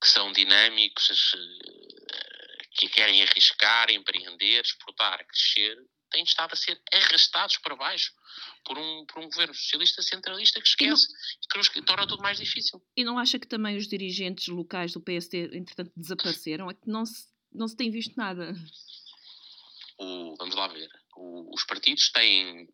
que 0.00 0.08
são 0.08 0.32
dinâmicos, 0.32 1.32
uh, 1.34 2.68
que 2.72 2.88
querem 2.88 3.22
arriscar, 3.22 3.90
empreender, 3.90 4.60
exportar, 4.60 5.24
crescer, 5.26 5.78
têm 6.10 6.22
estado 6.22 6.52
a 6.52 6.56
ser 6.56 6.80
arrastados 6.92 7.58
para 7.58 7.76
baixo 7.76 8.12
por 8.64 8.78
um, 8.78 9.06
por 9.06 9.22
um 9.22 9.28
governo 9.28 9.54
socialista 9.54 10.02
centralista 10.02 10.60
que 10.60 10.68
esquece 10.68 11.06
e, 11.42 11.48
que 11.48 11.58
nos 11.58 11.68
torna 11.86 12.06
tudo 12.06 12.22
mais 12.22 12.38
difícil. 12.38 12.82
E 12.96 13.04
não 13.04 13.18
acha 13.18 13.38
que 13.38 13.46
também 13.46 13.76
os 13.76 13.88
dirigentes 13.88 14.48
locais 14.48 14.92
do 14.92 15.00
PSD, 15.00 15.56
entretanto, 15.56 15.92
desapareceram? 15.96 16.70
É 16.70 16.74
que 16.74 16.88
não 16.88 17.06
se, 17.06 17.28
não 17.52 17.68
se 17.68 17.76
tem 17.76 17.90
visto 17.90 18.14
nada. 18.16 18.54
O, 19.98 20.36
vamos 20.36 20.54
lá 20.54 20.68
ver. 20.68 20.90
Os 21.16 21.64
partidos 21.64 22.10
têm. 22.10 22.68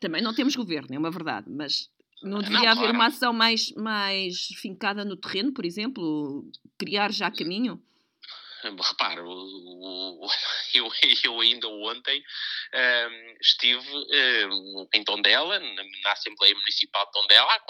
Também 0.00 0.22
não 0.22 0.34
temos 0.34 0.56
governo, 0.56 0.94
é 0.94 0.98
uma 0.98 1.10
verdade, 1.10 1.50
mas 1.50 1.90
não 2.22 2.40
devia 2.40 2.60
não, 2.60 2.68
haver 2.68 2.80
claro. 2.80 2.94
uma 2.94 3.06
ação 3.06 3.32
mais, 3.32 3.72
mais 3.72 4.46
fincada 4.56 5.04
no 5.04 5.16
terreno, 5.16 5.52
por 5.52 5.64
exemplo? 5.64 6.50
Criar 6.78 7.12
já 7.12 7.30
caminho? 7.30 7.80
Repare, 8.70 9.20
eu, 10.74 10.90
eu 11.24 11.40
ainda 11.40 11.68
ontem 11.68 12.22
um, 12.74 13.36
estive 13.40 13.88
um, 14.46 14.88
em 14.94 15.04
Tondela, 15.04 15.58
na, 15.58 16.12
Assembleia 16.12 16.54
Municipal 16.54 17.04
de 17.06 17.12
Tondela, 17.12 17.60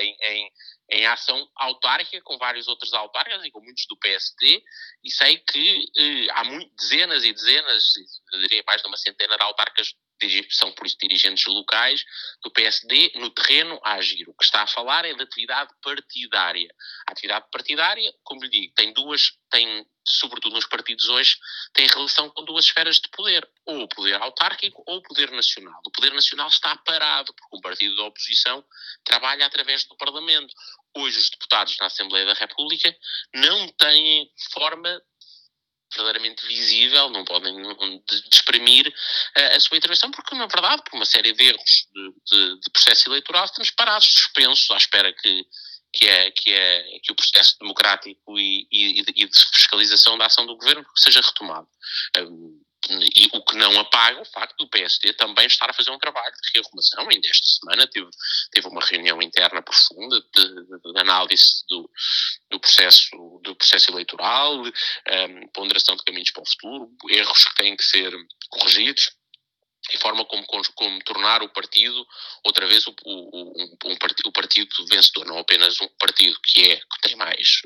em, 0.00 0.16
em, 0.22 0.52
em, 0.90 1.06
ação 1.06 1.48
autárquica 1.56 2.22
com 2.22 2.38
vários 2.38 2.68
outros 2.68 2.92
autárquicos 2.92 3.44
e 3.44 3.50
com 3.50 3.60
muitos 3.60 3.86
do 3.86 3.96
PSD, 3.96 4.62
e 5.04 5.10
sei 5.10 5.38
que 5.38 5.78
uh, 5.78 6.32
há 6.32 6.44
muito, 6.44 6.74
dezenas 6.76 7.24
e 7.24 7.32
dezenas, 7.32 7.84
eu 8.32 8.40
diria 8.40 8.64
mais 8.66 8.82
de 8.82 8.88
uma 8.88 8.96
centena 8.96 9.36
de 9.36 9.42
autarcas 9.42 9.94
são 10.50 10.72
por 10.72 10.86
isso 10.86 10.96
dirigentes 10.98 11.44
locais 11.46 12.04
do 12.42 12.50
PSD 12.50 13.12
no 13.16 13.30
terreno 13.30 13.80
a 13.84 13.94
agir. 13.94 14.28
O 14.28 14.34
que 14.34 14.44
está 14.44 14.62
a 14.62 14.66
falar 14.66 15.04
é 15.04 15.14
da 15.14 15.24
atividade 15.24 15.70
partidária. 15.82 16.72
A 17.08 17.12
atividade 17.12 17.46
partidária, 17.50 18.12
como 18.22 18.42
lhe 18.42 18.48
digo, 18.48 18.74
tem 18.74 18.92
duas, 18.92 19.32
tem, 19.50 19.86
sobretudo 20.06 20.54
nos 20.54 20.66
partidos 20.66 21.08
hoje, 21.08 21.36
tem 21.72 21.86
relação 21.86 22.30
com 22.30 22.44
duas 22.44 22.64
esferas 22.64 22.96
de 22.96 23.08
poder, 23.10 23.48
ou 23.66 23.82
o 23.82 23.88
poder 23.88 24.20
autárquico 24.20 24.82
ou 24.86 24.98
o 24.98 25.02
poder 25.02 25.30
nacional. 25.30 25.80
O 25.86 25.90
poder 25.90 26.12
nacional 26.12 26.48
está 26.48 26.76
parado, 26.76 27.32
porque 27.34 27.56
o 27.56 27.60
partido 27.60 27.96
da 27.96 28.04
oposição 28.04 28.64
trabalha 29.04 29.46
através 29.46 29.84
do 29.84 29.96
Parlamento. 29.96 30.54
Hoje 30.94 31.18
os 31.18 31.30
deputados 31.30 31.76
na 31.78 31.86
Assembleia 31.86 32.26
da 32.26 32.34
República 32.34 32.94
não 33.34 33.68
têm 33.72 34.30
forma 34.52 35.02
verdadeiramente 35.94 36.46
visível, 36.46 37.10
não 37.10 37.24
podem 37.24 37.54
desprimir 38.30 38.92
a, 39.36 39.56
a 39.56 39.60
sua 39.60 39.76
intervenção, 39.76 40.10
porque, 40.10 40.34
na 40.34 40.46
verdade, 40.46 40.82
por 40.84 40.96
uma 40.96 41.04
série 41.04 41.32
de 41.32 41.44
erros 41.44 41.88
de, 41.92 42.12
de, 42.26 42.60
de 42.60 42.70
processo 42.70 43.08
eleitoral, 43.08 43.44
estamos 43.44 43.70
parados, 43.70 44.08
suspensos, 44.08 44.70
à 44.70 44.76
espera 44.76 45.12
que, 45.12 45.46
que, 45.92 46.08
é, 46.08 46.30
que, 46.30 46.52
é, 46.52 46.98
que 47.02 47.12
o 47.12 47.14
processo 47.14 47.58
democrático 47.58 48.38
e, 48.38 48.66
e, 48.70 49.00
e 49.00 49.28
de 49.28 49.46
fiscalização 49.54 50.16
da 50.16 50.26
ação 50.26 50.46
do 50.46 50.56
governo 50.56 50.84
seja 50.96 51.20
retomado. 51.20 51.68
Um, 52.18 52.61
e 52.90 53.28
o 53.32 53.44
que 53.44 53.56
não 53.56 53.78
apaga 53.78 54.20
o 54.20 54.24
facto 54.24 54.56
do 54.56 54.68
PSD 54.68 55.12
também 55.12 55.46
estar 55.46 55.70
a 55.70 55.72
fazer 55.72 55.90
um 55.90 55.98
trabalho 55.98 56.34
de 56.34 56.50
rearrumação. 56.54 57.08
Ainda 57.08 57.28
esta 57.28 57.46
semana 57.46 57.86
teve, 57.86 58.08
teve 58.50 58.66
uma 58.66 58.84
reunião 58.84 59.22
interna 59.22 59.62
profunda 59.62 60.20
de, 60.34 60.92
de 60.92 61.00
análise 61.00 61.64
do, 61.68 61.88
do, 62.50 62.60
processo, 62.60 63.10
do 63.42 63.54
processo 63.54 63.90
eleitoral, 63.90 64.62
um, 64.62 65.48
ponderação 65.54 65.96
de 65.96 66.04
caminhos 66.04 66.30
para 66.30 66.42
o 66.42 66.48
futuro, 66.48 66.90
erros 67.08 67.44
que 67.44 67.54
têm 67.54 67.76
que 67.76 67.84
ser 67.84 68.12
corrigidos 68.50 69.12
e 69.90 69.98
forma 69.98 70.24
como, 70.24 70.44
como, 70.46 71.02
tornar 71.04 71.42
o 71.42 71.48
partido 71.48 72.06
outra 72.44 72.66
vez 72.66 72.86
o, 72.86 72.94
o, 73.04 73.62
um, 73.62 73.76
um 73.92 73.96
partido, 73.96 74.28
o 74.28 74.32
partido 74.32 74.86
vencedor, 74.86 75.26
não 75.26 75.38
apenas 75.38 75.80
um 75.80 75.88
partido 75.98 76.38
que 76.42 76.70
é 76.70 76.76
que 76.76 77.00
tem 77.02 77.16
mais 77.16 77.62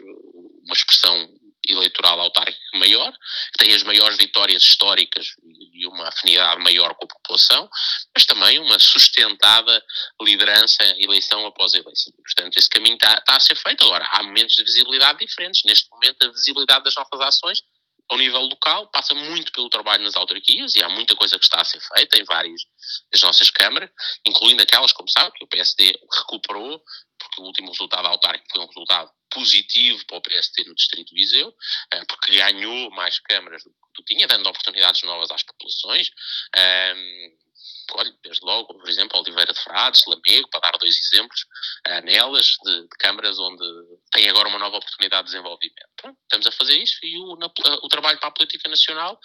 uma 0.64 0.74
expressão 0.74 1.28
eleitoral 1.68 2.20
autárquica 2.20 2.58
maior, 2.74 3.12
que 3.12 3.64
tem 3.64 3.74
as 3.74 3.82
maiores 3.82 4.16
vitórias 4.16 4.62
históricas 4.62 5.28
e 5.72 5.86
uma 5.86 6.08
afinidade 6.08 6.60
maior 6.62 6.94
com 6.94 7.04
a 7.04 7.08
população, 7.08 7.68
mas 8.14 8.24
também 8.24 8.58
uma 8.58 8.78
sustentada 8.78 9.84
liderança 10.22 10.82
eleição 10.98 11.46
após 11.46 11.74
eleição. 11.74 12.12
Portanto, 12.12 12.56
esse 12.56 12.68
caminho 12.68 12.94
está, 12.94 13.14
está 13.14 13.36
a 13.36 13.40
ser 13.40 13.56
feito. 13.56 13.84
Agora, 13.84 14.06
há 14.10 14.22
momentos 14.22 14.56
de 14.56 14.64
visibilidade 14.64 15.18
diferentes. 15.18 15.62
Neste 15.64 15.90
momento, 15.90 16.22
a 16.22 16.28
visibilidade 16.28 16.84
das 16.84 16.94
nossas 16.94 17.20
ações 17.20 17.62
ao 18.08 18.18
nível 18.18 18.42
local, 18.42 18.88
passa 18.88 19.14
muito 19.14 19.50
pelo 19.52 19.68
trabalho 19.68 20.04
nas 20.04 20.14
autarquias 20.14 20.74
e 20.74 20.82
há 20.82 20.88
muita 20.88 21.16
coisa 21.16 21.38
que 21.38 21.44
está 21.44 21.60
a 21.60 21.64
ser 21.64 21.80
feita 21.80 22.18
em 22.18 22.24
várias 22.24 22.62
das 23.10 23.20
nossas 23.22 23.50
câmaras, 23.50 23.90
incluindo 24.26 24.62
aquelas, 24.62 24.92
como 24.92 25.08
sabe, 25.08 25.32
que 25.36 25.44
o 25.44 25.48
PSD 25.48 25.98
recuperou, 26.12 26.82
porque 27.18 27.40
o 27.40 27.44
último 27.44 27.70
resultado 27.70 28.06
autárquico 28.06 28.46
foi 28.52 28.62
um 28.62 28.66
resultado 28.66 29.10
positivo 29.30 30.04
para 30.06 30.18
o 30.18 30.22
PSD 30.22 30.64
no 30.64 30.74
Distrito 30.74 31.08
de 31.08 31.20
Viseu, 31.20 31.52
eh, 31.92 32.04
porque 32.08 32.36
ganhou 32.36 32.90
mais 32.92 33.18
câmaras 33.18 33.62
do 33.64 34.04
que 34.04 34.14
tinha, 34.14 34.26
dando 34.26 34.48
oportunidades 34.48 35.02
novas 35.02 35.30
às 35.30 35.42
populações. 35.42 36.10
Um, 36.56 37.45
olha, 37.92 38.12
desde 38.22 38.44
logo, 38.44 38.74
por 38.74 38.88
exemplo, 38.88 39.18
Oliveira 39.18 39.52
de 39.52 39.60
Frades, 39.60 40.02
Lamego, 40.06 40.48
para 40.50 40.60
dar 40.60 40.78
dois 40.78 40.96
exemplos, 40.96 41.46
uh, 41.88 42.04
nelas, 42.04 42.56
de, 42.64 42.82
de, 42.82 42.88
câmaras 42.98 43.38
onde 43.38 43.64
tem 44.12 44.28
agora 44.28 44.48
uma 44.48 44.58
nova 44.58 44.76
oportunidade 44.76 45.26
de 45.26 45.32
desenvolvimento. 45.32 45.88
Pronto, 45.96 46.18
estamos 46.22 46.46
a 46.46 46.52
fazer 46.52 46.76
isso 46.76 46.98
e 47.02 47.18
o, 47.18 47.36
na, 47.36 47.46
o 47.82 47.88
trabalho 47.88 48.18
para 48.18 48.28
a 48.28 48.32
política 48.32 48.68
nacional 48.68 49.18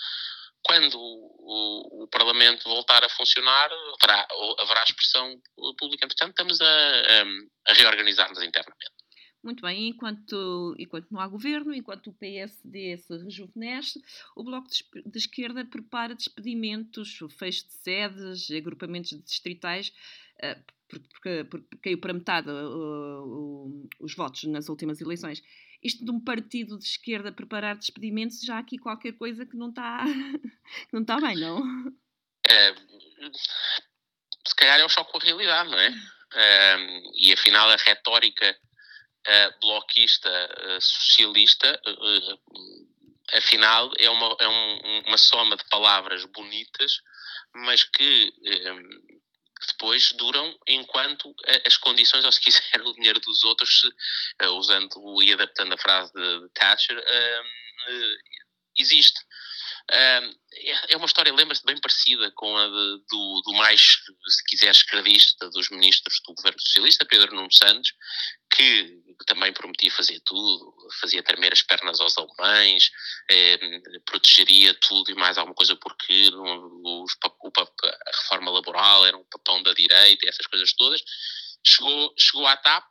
quando 0.63 0.95
o, 1.00 2.03
o, 2.03 2.07
Parlamento 2.07 2.69
voltar 2.69 3.03
a 3.03 3.10
funcionar, 3.10 3.69
haverá, 4.00 4.27
haverá 4.60 4.83
expressão 4.83 5.41
pública. 5.77 6.07
Portanto, 6.07 6.29
estamos 6.29 6.62
a, 6.62 7.21
a 7.67 7.74
reorganizar-nos 7.74 8.43
internamente. 8.43 9.00
Muito 9.43 9.63
bem, 9.63 9.88
enquanto, 9.88 10.75
enquanto 10.77 11.10
não 11.10 11.19
há 11.19 11.27
governo, 11.27 11.74
enquanto 11.74 12.07
o 12.12 12.13
PSD 12.13 12.98
se 12.98 13.17
rejuvenesce, 13.17 14.00
o 14.36 14.43
Bloco 14.43 14.67
de 14.69 15.17
Esquerda 15.17 15.65
prepara 15.65 16.13
despedimentos, 16.13 17.17
fecho 17.39 17.65
de 17.65 17.74
sedes, 17.74 18.51
agrupamentos 18.51 19.19
distritais, 19.24 19.91
uh, 20.43 20.63
porque, 20.88 21.43
porque, 21.45 21.77
caiu 21.81 21.98
para 22.00 22.13
metade 22.13 22.50
uh, 22.51 23.89
os 24.00 24.13
votos 24.13 24.43
nas 24.43 24.69
últimas 24.69 25.01
eleições. 25.01 25.41
Isto 25.81 26.05
de 26.05 26.12
um 26.12 26.19
partido 26.19 26.77
de 26.77 26.86
esquerda 26.86 27.31
preparar 27.31 27.75
despedimentos, 27.75 28.41
já 28.41 28.57
há 28.57 28.60
aqui 28.60 28.77
qualquer 28.77 29.13
coisa 29.13 29.43
que 29.43 29.57
não 29.57 29.69
está, 29.69 30.05
não 30.93 31.01
está 31.01 31.19
bem, 31.19 31.38
não? 31.38 31.91
É, 32.48 32.75
se 34.45 34.55
calhar 34.55 34.79
é 34.79 34.86
o 34.86 34.89
choque 34.89 35.12
com 35.12 35.17
a 35.17 35.21
realidade, 35.21 35.71
não 35.71 35.79
é? 35.79 35.91
é 36.36 37.01
e 37.15 37.33
afinal 37.33 37.67
a 37.69 37.75
retórica 37.75 38.55
bloquista 39.62 40.30
uh, 40.30 40.82
socialista, 40.82 41.82
uh, 41.88 42.88
afinal 43.34 43.92
é, 44.00 44.10
uma, 44.10 44.36
é 44.40 44.48
um, 44.48 45.04
uma 45.08 45.18
soma 45.18 45.56
de 45.56 45.63
palavras 45.70 46.25
bonitas, 46.25 47.01
mas 47.54 47.84
que, 47.84 48.34
depois 49.68 50.12
duram 50.13 50.58
enquanto 50.68 51.34
as 51.66 51.78
condições, 51.78 52.25
ou 52.25 52.32
se 52.32 52.42
quiser, 52.42 52.62
o 52.84 52.94
dinheiro 52.94 53.20
dos 53.20 53.44
outros, 53.44 53.84
usando 54.58 55.22
e 55.22 55.32
adaptando 55.32 55.74
a 55.74 55.78
frase 55.78 56.12
de, 56.13 56.50
Thatcher, 56.54 57.04
existe. 58.78 59.20
É, 59.90 60.22
é 60.90 60.98
uma 60.98 61.06
história, 61.06 61.34
lembra-se, 61.34 61.66
bem 61.66 61.80
parecida 61.80 62.32
com 62.32 62.56
a 62.56 62.68
de, 62.68 63.04
do, 63.10 63.42
do, 63.46 63.54
mais, 63.54 63.82
se 63.82 64.44
quiser, 64.48 64.72
esquerdista 64.72 65.50
dos 65.50 65.70
ministros 65.70 66.22
do 66.25 66.34
governo 66.34 66.60
socialista, 66.60 67.06
Pedro 67.06 67.36
Nuno 67.36 67.51
Santos, 67.51 67.94
que 68.54 69.01
também 69.25 69.54
prometia 69.54 69.92
fazer 69.92 70.20
tudo, 70.22 70.75
fazia 71.00 71.24
tremer 71.24 71.54
as 71.54 71.62
pernas 71.62 72.00
aos 72.00 72.18
alemães, 72.18 72.92
eh, 73.30 73.58
protegeria 74.06 74.74
tudo 74.75 75.12
e 75.12 75.16
mais 75.16 75.38
alguma 75.38 75.56
coisa 75.56 75.75
porque 75.75 76.30
o, 76.34 77.06
a 77.56 78.12
reforma 78.22 78.51
laboral 78.51 79.06
era 79.06 79.18
um 79.18 79.25
papão 79.25 79.62
da 79.63 79.74
direita 79.74 80.25
e 80.25 80.30
essas 80.30 80.46
coisas 80.48 80.74
todas. 80.74 81.01
Chegou, 81.66 82.13
chegou 82.18 82.48
à 82.48 82.58
TAP, 82.58 82.86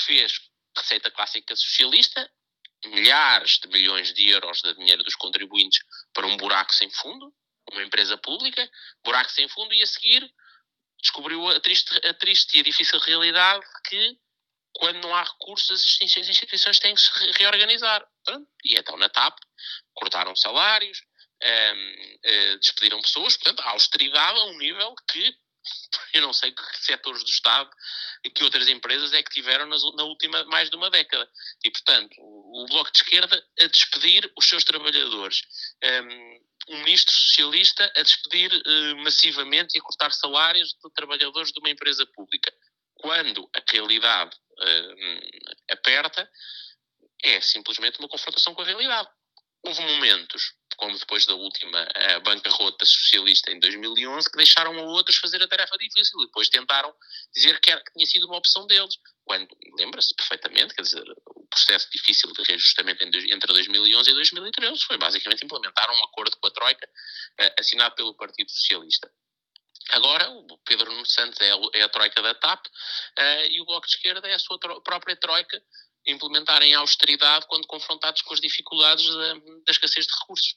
fez 0.00 0.40
receita 0.76 1.10
clássica 1.10 1.54
socialista, 1.56 2.30
milhares 2.86 3.58
de 3.58 3.68
milhões 3.68 4.12
de 4.12 4.28
euros 4.28 4.60
de 4.62 4.74
dinheiro 4.74 5.02
dos 5.02 5.16
contribuintes 5.16 5.80
para 6.12 6.26
um 6.26 6.36
buraco 6.36 6.74
sem 6.74 6.90
fundo, 6.90 7.34
uma 7.72 7.82
empresa 7.82 8.16
pública, 8.18 8.68
buraco 9.04 9.30
sem 9.30 9.48
fundo, 9.48 9.74
e 9.74 9.82
a 9.82 9.86
seguir 9.86 10.30
descobriu 11.00 11.48
a 11.48 11.60
triste, 11.60 11.94
a 12.06 12.14
triste 12.14 12.56
e 12.56 12.60
a 12.60 12.64
difícil 12.64 12.98
realidade 13.00 13.64
que 13.88 14.18
quando 14.78 15.00
não 15.00 15.14
há 15.14 15.22
recursos 15.22 15.98
as 16.02 16.28
instituições 16.28 16.78
têm 16.78 16.94
que 16.94 17.00
se 17.00 17.10
reorganizar. 17.32 18.06
E 18.64 18.78
então 18.78 18.96
na 18.96 19.08
TAP 19.08 19.38
cortaram 19.94 20.36
salários, 20.36 20.98
um, 21.42 21.46
uh, 21.46 22.18
eh, 22.24 22.56
despediram 22.56 23.00
pessoas, 23.00 23.36
portanto, 23.36 23.60
a 23.60 23.70
austeridade 23.70 24.38
a 24.38 24.44
um 24.44 24.58
nível 24.58 24.94
que 25.10 25.36
eu 26.14 26.22
não 26.22 26.32
sei 26.32 26.52
que 26.52 26.62
setores 26.78 27.22
do 27.22 27.28
Estado 27.28 27.70
e 28.24 28.30
que 28.30 28.44
outras 28.44 28.68
empresas 28.68 29.12
é 29.12 29.22
que 29.22 29.30
tiveram 29.30 29.66
nas, 29.66 29.82
na 29.94 30.04
última 30.04 30.44
mais 30.44 30.70
de 30.70 30.76
uma 30.76 30.90
década. 30.90 31.28
E, 31.64 31.70
portanto, 31.70 32.14
o, 32.18 32.64
o 32.64 32.66
Bloco 32.66 32.90
de 32.90 32.98
Esquerda 32.98 33.46
a 33.60 33.66
despedir 33.66 34.30
os 34.36 34.48
seus 34.48 34.64
trabalhadores. 34.64 35.42
Um, 35.82 36.46
um 36.68 36.78
ministro 36.78 37.12
socialista 37.12 37.92
a 37.96 38.02
despedir 38.02 38.50
uh, 38.52 38.96
massivamente 39.02 39.76
e 39.76 39.78
a 39.78 39.82
cortar 39.82 40.12
salários 40.12 40.70
de 40.70 40.92
trabalhadores 40.94 41.52
de 41.52 41.60
uma 41.60 41.70
empresa 41.70 42.04
pública. 42.06 42.52
Quando 42.98 43.48
a 43.54 43.62
realidade 43.70 44.36
uh, 44.36 45.72
aperta, 45.72 46.30
é 47.22 47.40
simplesmente 47.40 47.98
uma 47.98 48.08
confrontação 48.08 48.54
com 48.54 48.62
a 48.62 48.64
realidade. 48.64 49.08
Houve 49.62 49.82
momentos 49.82 50.54
como 50.76 50.98
depois 50.98 51.26
da 51.26 51.34
última 51.34 51.88
bancarrota 52.22 52.84
socialista 52.84 53.50
em 53.50 53.58
2011, 53.58 54.30
que 54.30 54.36
deixaram 54.36 54.78
a 54.78 54.82
outros 54.82 55.16
fazer 55.16 55.42
a 55.42 55.48
tarefa 55.48 55.76
difícil 55.78 56.20
e 56.20 56.26
depois 56.26 56.48
tentaram 56.48 56.94
dizer 57.34 57.58
que, 57.60 57.70
era, 57.70 57.82
que 57.82 57.92
tinha 57.92 58.06
sido 58.06 58.26
uma 58.26 58.36
opção 58.36 58.66
deles. 58.66 58.96
Quando, 59.24 59.48
lembra-se 59.78 60.14
perfeitamente, 60.14 60.74
quer 60.74 60.82
dizer, 60.82 61.04
o 61.26 61.46
processo 61.48 61.88
difícil 61.90 62.32
de 62.32 62.42
reajustamento 62.42 63.02
entre 63.02 63.52
2011 63.52 64.10
e 64.10 64.14
2013 64.14 64.84
foi 64.84 64.98
basicamente 64.98 65.44
implementar 65.44 65.90
um 65.90 66.04
acordo 66.04 66.36
com 66.36 66.46
a 66.46 66.50
Troika, 66.50 66.86
uh, 66.86 67.54
assinado 67.58 67.94
pelo 67.94 68.14
Partido 68.14 68.50
Socialista. 68.50 69.10
Agora, 69.90 70.30
o 70.30 70.58
Pedro 70.58 70.90
Nuno 70.90 71.06
Santos 71.06 71.40
é 71.40 71.52
a, 71.52 71.56
é 71.74 71.82
a 71.82 71.88
troika 71.88 72.22
da 72.22 72.34
TAP 72.34 72.66
uh, 72.66 73.50
e 73.50 73.60
o 73.60 73.64
Bloco 73.64 73.86
de 73.86 73.94
Esquerda 73.94 74.26
é 74.28 74.34
a 74.34 74.38
sua 74.38 74.58
tro 74.58 74.80
própria 74.80 75.16
troika 75.16 75.62
implementarem 76.06 76.74
a 76.74 76.78
austeridade 76.78 77.46
quando 77.48 77.66
confrontados 77.66 78.22
com 78.22 78.34
as 78.34 78.40
dificuldades 78.40 79.06
da, 79.06 79.34
da 79.34 79.70
escassez 79.70 80.06
de 80.06 80.12
recursos. 80.20 80.56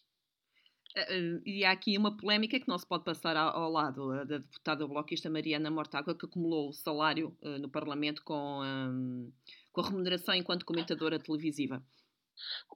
Eh, 0.95 1.17
eh, 1.17 1.41
e 1.45 1.65
há 1.65 1.71
aqui 1.71 1.97
uma 1.97 2.15
polémica 2.15 2.59
que 2.59 2.67
não 2.67 2.77
se 2.77 2.87
pode 2.87 3.03
passar 3.03 3.35
ao, 3.35 3.71
lado 3.71 4.09
da 4.25 4.37
deputada 4.37 4.87
bloquista 4.87 5.29
Mariana 5.29 5.71
Mortágua, 5.71 6.15
que 6.15 6.25
acumulou 6.25 6.69
o 6.69 6.73
salário 6.73 7.35
no 7.41 7.69
Parlamento 7.69 8.23
com, 8.23 8.61
um, 8.63 9.33
com 9.71 9.81
a 9.81 9.85
remuneração 9.85 10.35
enquanto 10.35 10.65
comentadora 10.65 11.19
televisiva. 11.19 11.83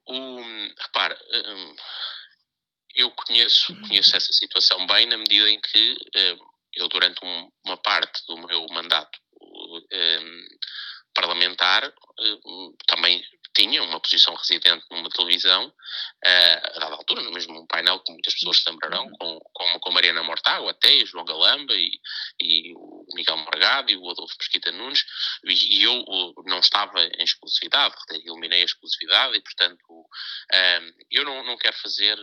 Um, 0.07 0.67
repare, 0.77 1.15
um, 1.15 1.75
eu 2.95 3.11
conheço, 3.11 3.75
conheço 3.81 4.15
essa 4.15 4.31
situação 4.31 4.85
bem 4.87 5.05
na 5.05 5.17
medida 5.17 5.49
em 5.49 5.59
que 5.59 5.97
eu, 6.75 6.87
durante 6.89 7.23
um, 7.23 7.49
uma 7.65 7.77
parte 7.77 8.23
do 8.27 8.37
meu 8.37 8.65
mandato 8.71 9.19
parlamentar, 11.13 11.93
também 12.87 13.23
tinha 13.55 13.83
uma 13.83 13.99
posição 13.99 14.33
residente 14.33 14.83
numa 14.89 15.09
televisão, 15.09 15.67
uh, 15.67 16.67
a 16.75 16.79
dada 16.79 16.95
altura, 16.95 17.21
no 17.21 17.31
mesmo 17.31 17.65
painel 17.67 17.99
que 17.99 18.11
muitas 18.11 18.33
pessoas 18.33 18.57
se 18.57 18.69
lembrarão, 18.69 19.05
uhum. 19.05 19.15
com, 19.17 19.39
com, 19.53 19.79
com 19.79 19.91
Mariana 19.91 20.23
Mortágua, 20.23 20.71
até 20.71 21.05
João 21.05 21.23
Galamba 21.23 21.73
e, 21.75 21.91
e 22.41 22.73
o 22.75 23.05
Miguel 23.13 23.37
Morgado 23.37 23.91
e 23.91 23.97
o 23.97 24.09
Adolfo 24.09 24.37
Pesquita 24.37 24.71
Nunes, 24.71 25.05
e, 25.45 25.77
e 25.77 25.83
eu 25.83 26.03
não 26.45 26.59
estava 26.59 26.99
em 27.03 27.23
exclusividade, 27.23 27.95
eliminei 28.25 28.63
a 28.63 28.65
exclusividade 28.65 29.37
e, 29.37 29.41
portanto, 29.41 30.07
eu 31.11 31.23
não, 31.23 31.43
não 31.43 31.57
quero 31.57 31.75
fazer, 31.77 32.17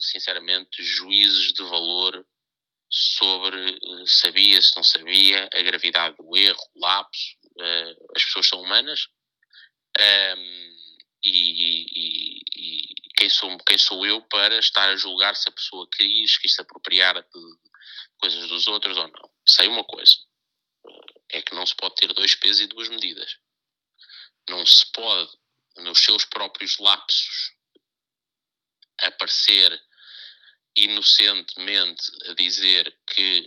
sinceramente, 0.00 0.82
juízes 0.82 1.52
de 1.52 1.62
valor 1.62 2.24
sobre 2.90 3.78
sabia, 4.06 4.60
se 4.60 4.76
não 4.76 4.82
sabia, 4.82 5.48
a 5.52 5.62
gravidade 5.62 6.16
do 6.16 6.36
erro, 6.36 6.60
o 6.74 6.80
lapso, 6.80 7.36
uh, 7.58 8.12
as 8.16 8.24
pessoas 8.24 8.46
são 8.46 8.60
humanas, 8.60 9.08
um, 9.98 10.72
e, 11.24 11.30
e, 11.30 12.40
e, 12.56 12.94
quem, 13.16 13.28
sou, 13.28 13.56
quem 13.58 13.78
sou 13.78 14.04
eu 14.04 14.20
para 14.22 14.58
estar 14.58 14.88
a 14.88 14.96
julgar 14.96 15.36
se 15.36 15.48
a 15.48 15.52
pessoa 15.52 15.88
quis, 15.90 16.36
quis 16.38 16.54
se 16.54 16.60
apropriar 16.60 17.22
de 17.22 17.58
coisas 18.18 18.48
dos 18.48 18.66
outros 18.66 18.96
ou 18.96 19.08
não? 19.08 19.30
Sei 19.46 19.68
uma 19.68 19.84
coisa: 19.84 20.16
é 21.30 21.42
que 21.42 21.54
não 21.54 21.66
se 21.66 21.76
pode 21.76 21.94
ter 21.96 22.12
dois 22.12 22.34
pesos 22.34 22.62
e 22.62 22.66
duas 22.66 22.88
medidas. 22.88 23.38
Não 24.48 24.66
se 24.66 24.90
pode, 24.92 25.30
nos 25.76 26.02
seus 26.02 26.24
próprios 26.24 26.78
lapsos, 26.78 27.52
aparecer 28.98 29.80
inocentemente 30.76 32.10
a 32.28 32.34
dizer 32.34 32.98
que 33.06 33.44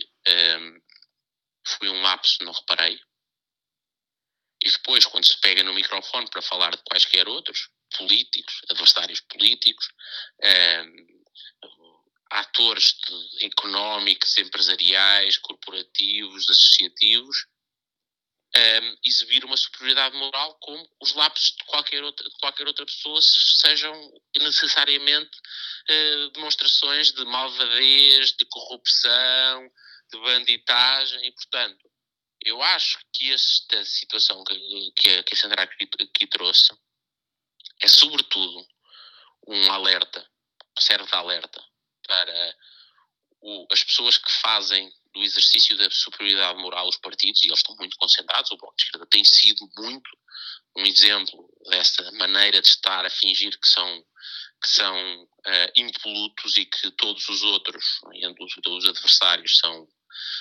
um, 0.58 0.80
foi 1.66 1.88
um 1.88 2.02
lapso, 2.02 2.42
não 2.44 2.52
reparei, 2.52 2.98
e 4.66 4.70
depois, 4.70 5.06
quando 5.06 5.24
se 5.24 5.38
pega 5.40 5.62
no 5.62 5.72
microfone 5.72 6.28
para 6.28 6.42
falar 6.42 6.74
de 6.74 6.82
quaisquer 6.82 7.28
outros, 7.28 7.68
políticos, 7.96 8.62
adversários 8.68 9.20
políticos, 9.20 9.88
ehm, 10.42 11.06
atores 12.32 12.96
de, 13.06 13.46
económicos, 13.46 14.36
empresariais, 14.38 15.38
corporativos, 15.38 16.50
associativos, 16.50 17.46
ehm, 18.56 18.96
exibir 19.04 19.44
uma 19.44 19.56
superioridade 19.56 20.16
moral 20.16 20.58
como 20.60 20.84
os 21.00 21.14
lapsos 21.14 21.54
de 21.56 21.64
qualquer 21.66 22.02
outra, 22.02 22.28
de 22.28 22.36
qualquer 22.40 22.66
outra 22.66 22.84
pessoa 22.84 23.20
sejam 23.22 23.94
necessariamente 24.36 25.38
uh, 25.88 26.30
demonstrações 26.32 27.12
de 27.12 27.24
malvadez, 27.24 28.32
de 28.32 28.44
corrupção, 28.46 29.70
de 30.10 30.18
banditagem 30.18 31.24
e, 31.24 31.32
portanto, 31.32 31.88
eu 32.46 32.62
acho 32.62 32.98
que 33.12 33.32
esta 33.32 33.84
situação 33.84 34.42
que, 34.44 35.22
que, 35.24 35.34
a 35.34 35.36
Sandra 35.36 35.64
aqui, 35.64 35.90
aqui 36.00 36.26
trouxe 36.28 36.72
é, 37.80 37.88
sobretudo, 37.88 38.64
um 39.48 39.72
alerta, 39.72 40.24
serve 40.78 41.06
de 41.06 41.14
alerta 41.14 41.62
para 42.06 42.56
o, 43.40 43.66
as 43.70 43.82
pessoas 43.82 44.16
que 44.16 44.30
fazem 44.30 44.90
do 45.12 45.22
exercício 45.22 45.76
da 45.76 45.90
superioridade 45.90 46.58
moral 46.60 46.88
os 46.88 46.96
partidos, 46.98 47.42
e 47.42 47.48
eles 47.48 47.58
estão 47.58 47.74
muito 47.76 47.96
concentrados, 47.96 48.50
o 48.52 48.56
Bloco 48.56 48.76
de 48.76 48.84
Esquerda 48.84 49.06
tem 49.06 49.24
sido 49.24 49.68
muito 49.76 50.08
um 50.76 50.86
exemplo 50.86 51.48
dessa 51.68 52.12
maneira 52.12 52.62
de 52.62 52.68
estar 52.68 53.04
a 53.04 53.10
fingir 53.10 53.58
que 53.58 53.68
são 53.68 54.06
que 54.62 54.68
são 54.68 55.22
uh, 55.22 55.72
impolutos 55.76 56.56
e 56.56 56.64
que 56.64 56.90
todos 56.92 57.28
os 57.28 57.42
outros, 57.42 58.00
os, 58.40 58.56
os 58.66 58.86
adversários, 58.86 59.58
são, 59.58 59.86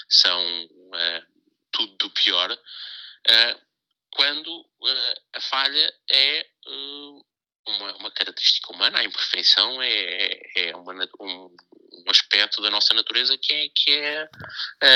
são 0.08 0.66
uh, 0.66 1.35
tudo 1.76 1.96
do 1.98 2.10
pior, 2.12 2.52
uh, 2.52 3.62
quando 4.12 4.62
uh, 4.62 5.22
a 5.34 5.42
falha 5.42 5.94
é 6.10 6.48
uh, 6.68 7.26
uma, 7.68 7.98
uma, 7.98 8.12
característica 8.12 8.72
humana, 8.72 9.00
a 9.00 9.04
imperfeição 9.04 9.82
é, 9.82 9.90
é, 9.90 10.70
é 10.70 10.76
uma, 10.76 10.94
um, 11.20 11.48
um, 11.48 12.10
aspecto 12.10 12.62
da 12.62 12.70
nossa 12.70 12.94
natureza 12.94 13.38
que 13.38 13.54
é, 13.54 13.70
que 13.70 13.92
é 13.92 14.30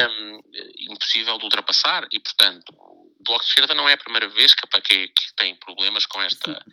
um, 0.07 0.39
impossível 0.91 1.37
de 1.37 1.45
ultrapassar 1.45 2.07
e, 2.11 2.19
portanto, 2.19 2.71
o 2.77 3.23
Bloco 3.25 3.43
de 3.43 3.49
Esquerda 3.49 3.73
não 3.73 3.89
é 3.89 3.93
a 3.93 3.97
primeira 3.97 4.29
vez 4.29 4.53
que, 4.53 4.65
que, 4.81 5.07
que 5.07 5.35
tem 5.35 5.55
problemas 5.55 6.05
com 6.05 6.21
esta, 6.21 6.63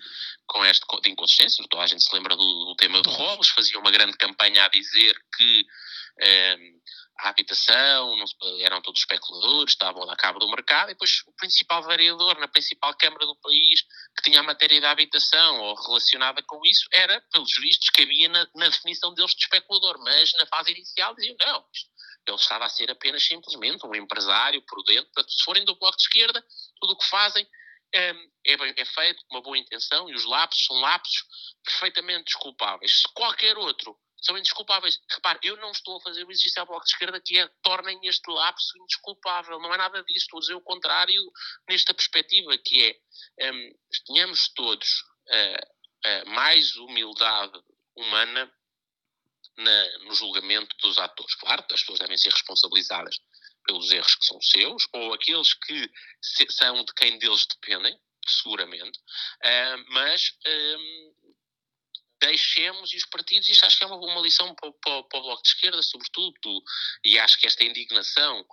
com 0.47 0.65
esta 0.65 0.87
de 1.01 1.11
inconsistência. 1.11 1.65
Toda 1.69 1.83
a 1.83 1.87
gente 1.87 2.05
se 2.05 2.15
lembra 2.15 2.37
do, 2.37 2.65
do 2.67 2.77
tema 2.77 3.03
de 3.03 3.09
roubos, 3.09 3.49
fazia 3.49 3.79
uma 3.79 3.91
grande 3.91 4.17
campanha 4.17 4.65
a 4.65 4.69
dizer 4.69 5.17
que 5.37 5.67
um, 6.59 6.81
a 7.19 7.31
habitação, 7.31 8.15
eram 8.61 8.83
todos 8.83 9.01
especuladores, 9.01 9.73
estavam 9.73 10.03
a 10.03 10.07
dar 10.07 10.17
cabo 10.17 10.39
do 10.39 10.51
mercado, 10.51 10.91
e 10.91 10.95
depois 10.95 11.23
o 11.27 11.33
principal 11.33 11.83
variador 11.83 12.39
na 12.39 12.49
principal 12.49 12.95
Câmara 12.97 13.25
do 13.25 13.37
país 13.37 13.83
que 14.17 14.23
tinha 14.25 14.41
a 14.41 14.43
matéria 14.43 14.81
da 14.81 14.91
habitação 14.91 15.61
ou 15.61 15.75
relacionada 15.75 16.43
com 16.43 16.61
isso 16.65 16.87
era, 16.93 17.21
pelos 17.33 17.53
vistos, 17.59 17.91
que 17.91 18.03
havia 18.03 18.29
na, 18.29 18.47
na 18.55 18.69
definição 18.69 19.15
deles 19.15 19.33
de 19.33 19.43
especulador, 19.45 19.99
mas 20.03 20.33
na 20.35 20.47
fase 20.47 20.73
inicial 20.73 21.15
diziam 21.15 21.37
não, 21.41 21.65
Ele 22.27 22.37
estava 22.37 22.67
a 22.67 22.69
ser 22.69 22.91
apenas 22.91 23.25
simplesmente 23.25 23.87
um 23.87 23.95
empresário 23.95 24.61
prudente. 24.63 25.05
Portanto, 25.07 25.31
se 25.33 25.45
forem 25.45 25.65
do 25.65 25.77
Bloco 25.77 25.97
de 25.97 26.03
Esquerda, 26.03 26.45
tudo 26.81 26.93
o 26.93 26.99
que 26.99 27.07
fazem 27.07 27.47
é, 27.95 28.11
é, 28.47 28.81
é 28.81 28.85
feito 28.85 29.25
com 29.27 29.37
uma 29.37 29.43
boa 29.43 29.57
intenção 29.57 30.09
e 30.11 30.15
os 30.15 30.25
lapsos 30.25 30.67
são 30.67 30.77
lapsos 30.81 31.25
perfeitamente 31.65 32.25
desculpáveis. 32.25 33.01
Se 33.01 33.13
qualquer 33.15 33.57
outro 33.57 33.99
são 34.21 34.37
indesculpáveis. 34.37 35.01
Repare, 35.11 35.39
eu 35.43 35.57
não 35.59 35.71
estou 35.71 35.97
a 35.97 36.01
fazer 36.01 36.25
o 36.25 36.31
exercício 36.31 36.61
ao 36.61 36.67
Bloco 36.67 36.85
de 36.85 36.93
Esquerda 36.93 37.21
que 37.21 37.39
é 37.39 37.49
tornem 37.63 37.99
este 38.05 38.31
lapso 38.31 38.77
indesculpável. 38.79 39.59
Não 39.61 39.73
é 39.73 39.77
nada 39.77 40.03
disso. 40.05 40.25
Estou 40.25 40.39
a 40.39 40.41
dizer 40.41 40.55
o 40.55 40.61
contrário 40.61 41.23
nesta 41.69 41.95
perspectiva, 41.95 42.57
que 42.59 42.99
é 43.39 43.53
um, 43.53 43.71
tenhamos 44.07 44.49
todos 44.55 45.03
uh, 45.29 46.27
uh, 46.27 46.31
mais 46.31 46.77
humildade 46.77 47.61
humana 47.97 48.53
na, 49.57 49.99
no 50.01 50.15
julgamento 50.15 50.75
dos 50.83 50.99
atores. 50.99 51.35
Claro, 51.37 51.65
as 51.71 51.81
pessoas 51.81 51.99
devem 51.99 52.17
ser 52.17 52.31
responsabilizadas 52.31 53.19
pelos 53.67 53.91
erros 53.91 54.15
que 54.15 54.27
são 54.27 54.41
seus, 54.41 54.87
ou 54.93 55.13
aqueles 55.13 55.55
que 55.55 55.91
se, 56.23 56.47
são 56.51 56.85
de 56.85 56.95
quem 56.95 57.19
deles 57.19 57.47
dependem, 57.47 57.99
seguramente, 58.27 58.99
uh, 58.99 59.85
mas 59.89 60.33
um, 60.47 61.15
deixemos 62.21 62.93
e 62.93 62.97
os 62.97 63.07
partidos, 63.07 63.49
isto 63.49 63.65
acho 63.65 63.79
que 63.79 63.85
é 63.85 63.87
uma, 63.87 63.97
uma 63.97 64.21
lição 64.21 64.55
para, 64.55 64.73
para, 64.73 65.03
para, 65.05 65.19
o 65.19 65.23
Bloco 65.23 65.43
de 65.43 65.49
Esquerda, 65.49 65.83
sobretudo, 65.83 66.63
e 67.05 67.19
acho 67.19 67.39
que 67.39 67.47
esta 67.47 67.65
indignação 67.65 68.45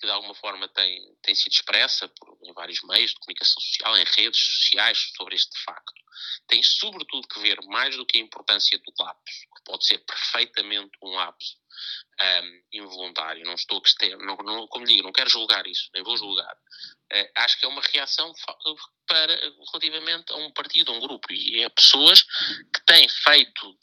que 0.00 0.06
de 0.06 0.12
alguma 0.12 0.34
forma 0.34 0.68
tem, 0.68 1.16
tem 1.22 1.34
sido 1.34 1.52
expressa 1.52 2.08
por, 2.08 2.38
em 2.44 2.52
vários 2.52 2.80
meios 2.84 3.10
de 3.10 3.18
comunicação 3.20 3.60
social, 3.60 3.96
em 3.96 4.04
redes 4.04 4.40
sociais, 4.40 5.12
sobre 5.16 5.34
este 5.34 5.58
facto, 5.64 5.92
tem 6.46 6.62
sobretudo 6.62 7.26
que 7.28 7.40
ver 7.40 7.58
mais 7.66 7.96
do 7.96 8.06
que 8.06 8.18
a 8.18 8.20
importância 8.20 8.78
do 8.78 8.92
lapso, 8.98 9.40
que 9.56 9.64
pode 9.64 9.86
ser 9.86 9.98
perfeitamente 9.98 10.92
um 11.02 11.10
lapso 11.10 11.56
um, 12.20 12.62
involuntário. 12.72 13.44
Não 13.44 13.54
estou 13.54 13.80
que 13.80 14.16
não, 14.16 14.36
não, 14.36 14.66
como 14.68 14.86
digo, 14.86 15.02
não 15.02 15.12
quero 15.12 15.30
julgar 15.30 15.66
isso, 15.66 15.90
nem 15.92 16.02
vou 16.02 16.16
julgar. 16.16 16.54
Uh, 17.12 17.30
acho 17.36 17.58
que 17.58 17.66
é 17.66 17.68
uma 17.68 17.82
reação 17.92 18.32
para 19.06 19.34
relativamente 19.72 20.32
a 20.32 20.36
um 20.36 20.50
partido, 20.52 20.92
a 20.92 20.94
um 20.94 21.00
grupo 21.00 21.32
e 21.32 21.64
a 21.64 21.70
pessoas 21.70 22.22
que 22.22 22.84
têm 22.86 23.08
feito 23.08 23.78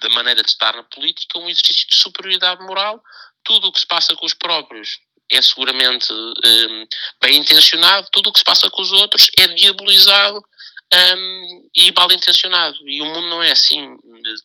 da 0.00 0.08
maneira 0.10 0.42
de 0.42 0.50
estar 0.50 0.74
na 0.76 0.82
política 0.84 1.38
um 1.38 1.48
exercício 1.48 1.88
de 1.88 1.96
superioridade 1.96 2.62
moral. 2.64 3.02
Tudo 3.46 3.68
o 3.68 3.72
que 3.72 3.80
se 3.80 3.86
passa 3.86 4.14
com 4.14 4.26
os 4.26 4.34
próprios 4.34 4.98
é 5.30 5.40
seguramente 5.40 6.12
um, 6.12 6.86
bem 7.20 7.38
intencionado, 7.38 8.08
tudo 8.12 8.28
o 8.28 8.32
que 8.32 8.38
se 8.38 8.44
passa 8.44 8.70
com 8.70 8.82
os 8.82 8.92
outros 8.92 9.30
é 9.38 9.48
diabolizado 9.48 10.44
um, 10.94 11.68
e 11.74 11.92
mal 11.92 12.10
intencionado. 12.12 12.76
E 12.88 13.00
o 13.00 13.06
mundo 13.06 13.28
não 13.28 13.42
é 13.42 13.52
assim. 13.52 13.96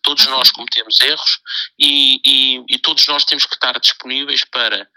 Todos 0.03 0.25
nós 0.27 0.51
cometemos 0.51 0.99
erros 1.01 1.39
e, 1.77 2.19
e, 2.25 2.63
e 2.69 2.79
todos 2.79 3.05
nós 3.07 3.25
temos 3.25 3.45
que 3.45 3.55
estar 3.55 3.79
disponíveis 3.79 4.45
para 4.45 4.87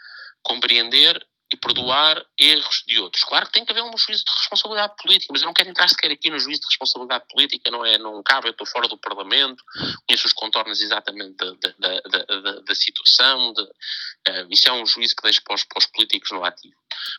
compreender 0.42 1.24
e 1.54 1.56
perdoar 1.56 2.24
erros 2.38 2.82
de 2.86 2.98
outros. 2.98 3.24
Claro 3.24 3.46
que 3.46 3.52
tem 3.52 3.64
que 3.64 3.72
haver 3.72 3.82
um 3.82 3.96
juízo 3.96 4.24
de 4.24 4.32
responsabilidade 4.32 4.94
política, 5.00 5.32
mas 5.32 5.42
eu 5.42 5.46
não 5.46 5.54
quero 5.54 5.70
entrar 5.70 5.88
sequer 5.88 6.10
aqui 6.10 6.28
no 6.28 6.38
juízo 6.38 6.62
de 6.62 6.66
responsabilidade 6.66 7.24
política, 7.30 7.70
não 7.70 7.84
é? 7.86 7.96
Não 7.96 8.22
cabe, 8.22 8.48
eu 8.48 8.50
estou 8.50 8.66
fora 8.66 8.88
do 8.88 8.98
Parlamento, 8.98 9.62
conheço 10.06 10.26
os 10.26 10.32
contornos 10.32 10.80
exatamente 10.80 11.36
da, 11.36 11.50
da, 11.78 12.00
da, 12.00 12.60
da, 12.60 12.74
situação, 12.74 13.52
de, 13.52 13.62
uh, 13.62 14.46
isso 14.50 14.68
é 14.68 14.72
um 14.72 14.84
juízo 14.84 15.14
que 15.14 15.22
deixa 15.22 15.40
para 15.42 15.54
os, 15.54 15.64
para 15.64 15.78
os 15.78 15.86
políticos 15.86 16.30
no 16.32 16.44
ativo. 16.44 16.74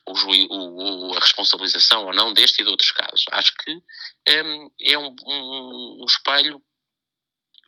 O, 0.07 0.15
juí, 0.15 0.47
o, 0.49 1.11
o, 1.11 1.17
a 1.17 1.19
responsabilização 1.19 2.05
ou 2.05 2.13
não 2.13 2.33
deste 2.33 2.61
e 2.61 2.65
de 2.65 2.69
outros 2.69 2.91
casos. 2.91 3.25
Acho 3.31 3.53
que 3.55 3.71
um, 3.71 4.71
é 4.81 4.97
um, 4.97 5.15
um, 5.25 6.01
um 6.01 6.05
espelho 6.05 6.61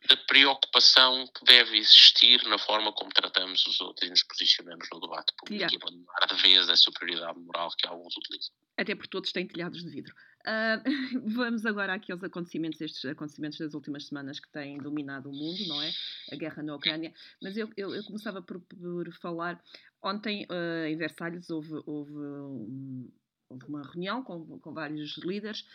da 0.08 0.16
preocupação 0.16 1.26
que 1.26 1.44
deve 1.44 1.76
existir 1.76 2.42
na 2.44 2.58
forma 2.58 2.92
como 2.92 3.12
tratamos 3.12 3.66
os 3.66 3.80
outros 3.80 4.06
e 4.06 4.10
nos 4.10 4.22
posicionamos 4.22 4.88
no 4.90 5.00
debate 5.00 5.34
público 5.36 5.54
yeah. 5.54 5.74
e 5.74 5.76
abandonar 5.76 6.26
de 6.28 6.42
vez 6.42 6.68
a 6.68 6.76
superioridade 6.76 7.38
moral 7.38 7.70
que 7.76 7.86
alguns 7.86 8.16
utilizam. 8.16 8.54
Até 8.78 8.94
porque 8.94 9.10
todos 9.10 9.32
têm 9.32 9.46
telhados 9.46 9.84
de 9.84 9.90
vidro. 9.90 10.14
Uh, 10.46 10.80
vamos 11.28 11.66
agora 11.66 11.92
aqui 11.92 12.10
aos 12.10 12.24
acontecimentos, 12.24 12.80
estes 12.80 13.04
acontecimentos 13.04 13.58
das 13.58 13.74
últimas 13.74 14.06
semanas 14.06 14.40
que 14.40 14.50
têm 14.50 14.78
dominado 14.78 15.28
o 15.28 15.32
mundo, 15.32 15.66
não 15.66 15.82
é? 15.82 15.92
A 16.32 16.36
guerra 16.36 16.62
na 16.62 16.74
Ucrânia. 16.74 17.12
Mas 17.42 17.56
eu, 17.56 17.68
eu, 17.76 17.94
eu 17.94 18.02
começava 18.04 18.40
por, 18.40 18.60
por, 18.60 19.12
falar. 19.20 19.62
Ontem, 20.02 20.46
uh, 20.50 20.86
em 20.86 20.96
Versalhes, 20.96 21.50
houve, 21.50 21.82
houve, 21.84 22.12
um, 22.12 23.12
houve 23.50 23.64
uma 23.66 23.82
reunião 23.82 24.22
com, 24.22 24.58
com 24.58 24.72
vários 24.72 25.18
líderes 25.18 25.66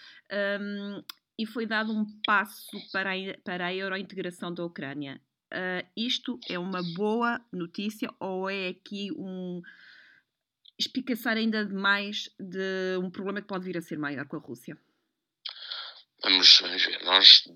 um, 0.59 1.03
e 1.37 1.45
foi 1.45 1.65
dado 1.65 1.91
um 1.91 2.05
passo 2.25 2.77
para 2.91 3.11
a, 3.11 3.37
para 3.43 3.67
a 3.67 3.73
eurointegração 3.73 4.53
da 4.53 4.63
Ucrânia. 4.63 5.21
Uh, 5.51 5.87
isto 5.95 6.39
é 6.49 6.57
uma 6.57 6.81
boa 6.95 7.39
notícia 7.51 8.09
ou 8.19 8.49
é 8.49 8.69
aqui 8.69 9.11
um 9.11 9.61
espicaçar 10.79 11.37
ainda 11.37 11.67
mais 11.69 12.29
de 12.39 12.97
um 12.99 13.09
problema 13.11 13.41
que 13.41 13.47
pode 13.47 13.63
vir 13.63 13.77
a 13.77 13.81
ser 13.81 13.97
maior 13.97 14.25
com 14.27 14.37
a 14.37 14.39
Rússia? 14.39 14.77
Vamos, 16.23 16.59
ver. 16.59 17.03
Nós, 17.03 17.47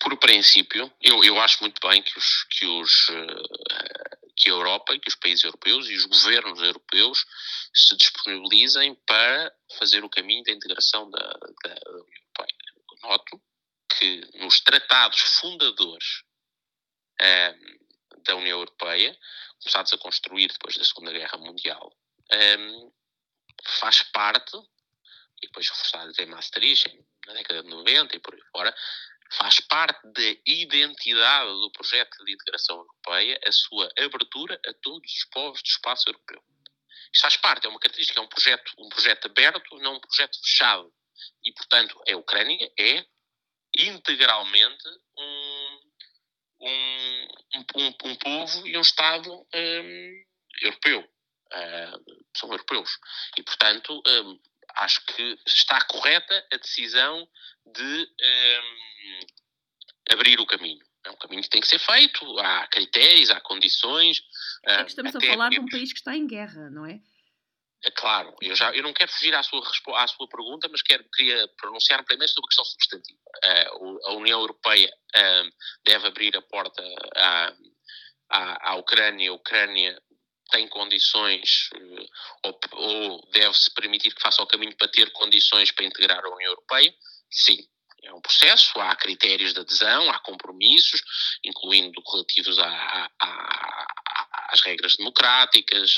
por 0.00 0.16
princípio, 0.16 0.90
eu, 1.00 1.22
eu 1.22 1.40
acho 1.40 1.60
muito 1.60 1.80
bem 1.86 2.02
que, 2.02 2.18
os, 2.18 2.44
que, 2.44 2.66
os, 2.66 3.08
uh, 3.10 4.32
que 4.36 4.50
a 4.50 4.54
Europa, 4.54 4.98
que 4.98 5.08
os 5.08 5.14
países 5.14 5.44
europeus 5.44 5.88
e 5.90 5.94
os 5.94 6.06
governos 6.06 6.60
europeus 6.60 7.24
se 7.72 7.96
disponibilizem 7.96 8.96
para 9.06 9.52
fazer 9.78 10.02
o 10.02 10.10
caminho 10.10 10.42
da 10.42 10.52
integração 10.52 11.08
da, 11.10 11.18
da 11.18 11.90
União 11.90 12.06
Europeia 12.16 12.72
noto 13.02 13.40
que 13.98 14.20
nos 14.34 14.60
tratados 14.60 15.20
fundadores 15.20 16.22
um, 17.20 17.24
ehm, 17.24 17.78
da 18.24 18.36
União 18.36 18.58
Europeia, 18.58 19.16
começados 19.60 19.92
a 19.92 19.98
construir 19.98 20.48
depois 20.48 20.76
da 20.76 20.84
Segunda 20.84 21.12
Guerra 21.12 21.38
Mundial, 21.38 21.92
um, 22.32 22.36
ehm, 22.36 22.92
faz 23.80 24.02
parte, 24.02 24.56
e 25.42 25.46
depois 25.46 25.68
reforçados 25.68 26.18
em 26.18 26.26
Maastricht, 26.26 26.88
na 27.26 27.34
década 27.34 27.62
de 27.62 27.68
90 27.68 28.16
e 28.16 28.20
por 28.20 28.34
aí 28.34 28.42
fora, 28.52 28.74
faz 29.32 29.60
parte 29.60 30.00
da 30.12 30.40
identidade 30.46 31.50
do 31.50 31.70
projeto 31.72 32.24
de 32.24 32.32
integração 32.32 32.78
europeia 32.78 33.40
a 33.46 33.52
sua 33.52 33.88
abertura 33.98 34.60
a 34.66 34.74
todos 34.74 35.10
os 35.10 35.24
povos 35.24 35.62
do 35.62 35.66
espaço 35.66 36.08
europeu. 36.08 36.42
Isto 37.12 37.22
faz 37.22 37.36
parte, 37.36 37.66
é 37.66 37.70
uma 37.70 37.78
característica, 37.78 38.20
é 38.20 38.22
um 38.22 38.28
projeto, 38.28 38.72
um 38.78 38.88
projeto 38.88 39.26
aberto, 39.26 39.78
não 39.78 39.96
um 39.96 40.00
projeto 40.00 40.38
fechado. 40.42 40.92
E, 41.44 41.52
portanto, 41.52 42.00
a 42.08 42.16
Ucrânia 42.16 42.70
é 42.78 43.04
integralmente 43.78 44.88
um, 45.18 45.80
um, 46.60 47.28
um, 47.76 47.94
um 48.04 48.16
povo 48.16 48.66
e 48.66 48.76
um 48.76 48.82
Estado 48.82 49.32
um, 49.32 50.24
europeu. 50.62 51.00
Uh, 51.52 52.22
são 52.36 52.50
europeus. 52.50 52.98
E, 53.36 53.42
portanto, 53.42 54.02
um, 54.06 54.40
acho 54.76 55.04
que 55.06 55.38
está 55.46 55.84
correta 55.84 56.46
a 56.52 56.56
decisão 56.56 57.28
de 57.66 58.10
um, 58.22 59.20
abrir 60.14 60.40
o 60.40 60.46
caminho. 60.46 60.82
É 61.04 61.10
um 61.10 61.16
caminho 61.16 61.42
que 61.42 61.50
tem 61.50 61.60
que 61.60 61.66
ser 61.66 61.78
feito, 61.78 62.38
há 62.38 62.66
critérios, 62.68 63.30
há 63.30 63.40
condições. 63.40 64.22
É 64.64 64.84
que 64.84 64.90
estamos 64.90 65.16
a 65.16 65.20
falar 65.20 65.50
de 65.50 65.58
um 65.58 65.68
país 65.68 65.92
que 65.92 65.98
está 65.98 66.16
em 66.16 66.26
guerra, 66.26 66.70
não 66.70 66.86
é? 66.86 67.00
É 67.84 67.90
claro, 67.90 68.34
eu, 68.40 68.54
já, 68.54 68.72
eu 68.72 68.82
não 68.82 68.92
quero 68.92 69.10
fugir 69.10 69.34
à 69.34 69.42
sua, 69.42 69.60
à 69.96 70.06
sua 70.06 70.28
pergunta, 70.28 70.68
mas 70.70 70.82
quero, 70.82 71.04
queria 71.14 71.48
pronunciar 71.60 72.04
primeiro 72.04 72.32
sobre 72.32 72.46
a 72.46 72.48
questão 72.48 72.64
substantiva. 72.64 73.18
Uh, 73.44 74.08
a 74.08 74.12
União 74.12 74.40
Europeia 74.40 74.88
uh, 75.16 75.50
deve 75.84 76.06
abrir 76.06 76.36
a 76.36 76.42
porta 76.42 76.82
à, 77.16 77.52
à, 78.30 78.70
à 78.70 78.74
Ucrânia, 78.76 79.30
a 79.30 79.34
Ucrânia 79.34 80.00
tem 80.52 80.68
condições 80.68 81.70
uh, 81.74 82.08
ou, 82.44 82.60
ou 82.72 83.30
deve-se 83.32 83.72
permitir 83.74 84.14
que 84.14 84.22
faça 84.22 84.42
o 84.42 84.46
caminho 84.46 84.76
para 84.76 84.88
ter 84.88 85.10
condições 85.12 85.72
para 85.72 85.84
integrar 85.84 86.24
a 86.24 86.34
União 86.34 86.52
Europeia? 86.52 86.94
Sim, 87.28 87.66
é 88.04 88.12
um 88.12 88.20
processo, 88.20 88.78
há 88.80 88.94
critérios 88.94 89.54
de 89.54 89.60
adesão, 89.60 90.10
há 90.10 90.18
compromissos, 90.20 91.02
incluindo 91.44 92.00
relativos 92.12 92.58
à, 92.58 93.10
à, 93.20 93.86
às 94.32 94.60
regras 94.62 94.96
democráticas, 94.96 95.94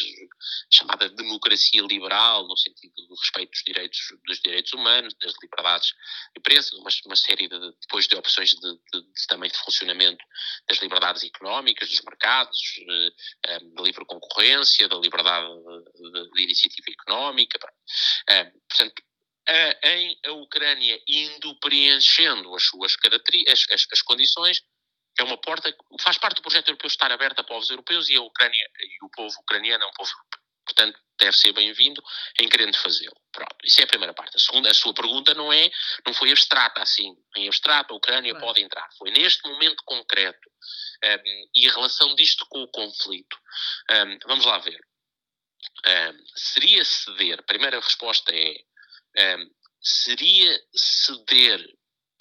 chamada 0.72 1.08
democracia 1.08 1.82
liberal, 1.82 2.46
no 2.46 2.56
sentido 2.56 2.94
do 3.06 3.14
respeito 3.14 3.50
dos 3.50 3.62
direitos, 3.64 4.00
dos 4.26 4.40
direitos 4.40 4.72
humanos, 4.72 5.14
das 5.20 5.34
liberdades 5.42 5.88
de 5.88 6.40
imprensa, 6.40 6.76
uma, 6.76 6.90
uma 7.06 7.16
série 7.16 7.48
de, 7.48 7.58
depois 7.80 8.06
de 8.06 8.16
opções 8.16 8.50
de, 8.50 8.56
de, 8.60 9.02
de, 9.02 9.26
também 9.28 9.50
de 9.50 9.58
funcionamento 9.58 10.24
das 10.68 10.78
liberdades 10.78 11.22
económicas, 11.22 11.88
dos 11.88 12.02
mercados, 12.02 12.58
eh, 13.46 13.58
da 13.60 13.82
livre 13.82 14.04
concorrência, 14.04 14.88
da 14.88 14.96
liberdade 14.96 15.46
de, 16.34 16.42
iniciativa 16.42 16.90
económica. 16.90 17.58
Eh, 18.28 18.44
portanto, 18.68 19.02
a, 19.46 19.88
em 19.88 20.18
a 20.24 20.32
Ucrânia 20.32 20.98
indo 21.06 21.54
preenchendo 21.60 22.54
as 22.54 22.64
suas 22.64 22.96
características, 22.96 23.70
as, 23.70 23.82
as, 23.82 23.86
as 23.92 24.02
condições, 24.02 24.62
é 25.18 25.22
uma 25.22 25.38
porta, 25.38 25.74
faz 26.00 26.18
parte 26.18 26.36
do 26.36 26.42
projeto 26.42 26.68
europeu 26.68 26.88
estar 26.88 27.10
aberto 27.10 27.40
a 27.40 27.44
povos 27.44 27.70
europeus 27.70 28.08
e 28.08 28.16
a 28.16 28.22
Ucrânia 28.22 28.70
e 28.78 29.04
o 29.04 29.08
povo 29.10 29.34
ucraniano 29.40 29.84
é 29.84 29.86
um 29.86 29.92
povo 29.92 30.10
europeu. 30.10 30.40
portanto, 30.64 30.98
deve 31.18 31.36
ser 31.36 31.52
bem-vindo 31.52 32.02
em 32.40 32.48
querendo 32.48 32.76
fazê-lo. 32.76 33.16
Pronto, 33.32 33.56
isso 33.64 33.80
é 33.80 33.84
a 33.84 33.86
primeira 33.86 34.14
parte. 34.14 34.36
A 34.36 34.40
segunda, 34.40 34.70
a 34.70 34.74
sua 34.74 34.92
pergunta 34.92 35.34
não 35.34 35.52
é, 35.52 35.70
não 36.06 36.12
foi 36.14 36.30
abstrata 36.30 36.82
assim. 36.82 37.14
Em 37.36 37.46
abstrato, 37.46 37.92
a 37.92 37.96
Ucrânia 37.96 38.36
pode 38.38 38.60
entrar. 38.60 38.88
Foi 38.98 39.10
neste 39.10 39.46
momento 39.48 39.82
concreto. 39.84 40.50
Um, 41.04 41.48
e 41.54 41.68
a 41.68 41.72
relação 41.72 42.14
disto 42.14 42.46
com 42.48 42.62
o 42.62 42.68
conflito. 42.68 43.38
Um, 43.90 44.18
vamos 44.26 44.44
lá 44.44 44.58
ver. 44.58 44.80
Um, 45.86 46.24
seria 46.34 46.84
ceder, 46.84 47.40
a 47.40 47.42
primeira 47.42 47.78
resposta 47.78 48.32
é, 48.34 49.36
seria 49.82 50.60
ceder 50.74 51.60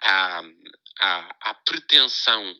à, 0.01 0.41
à, 0.99 1.49
à 1.49 1.53
pretensão 1.65 2.57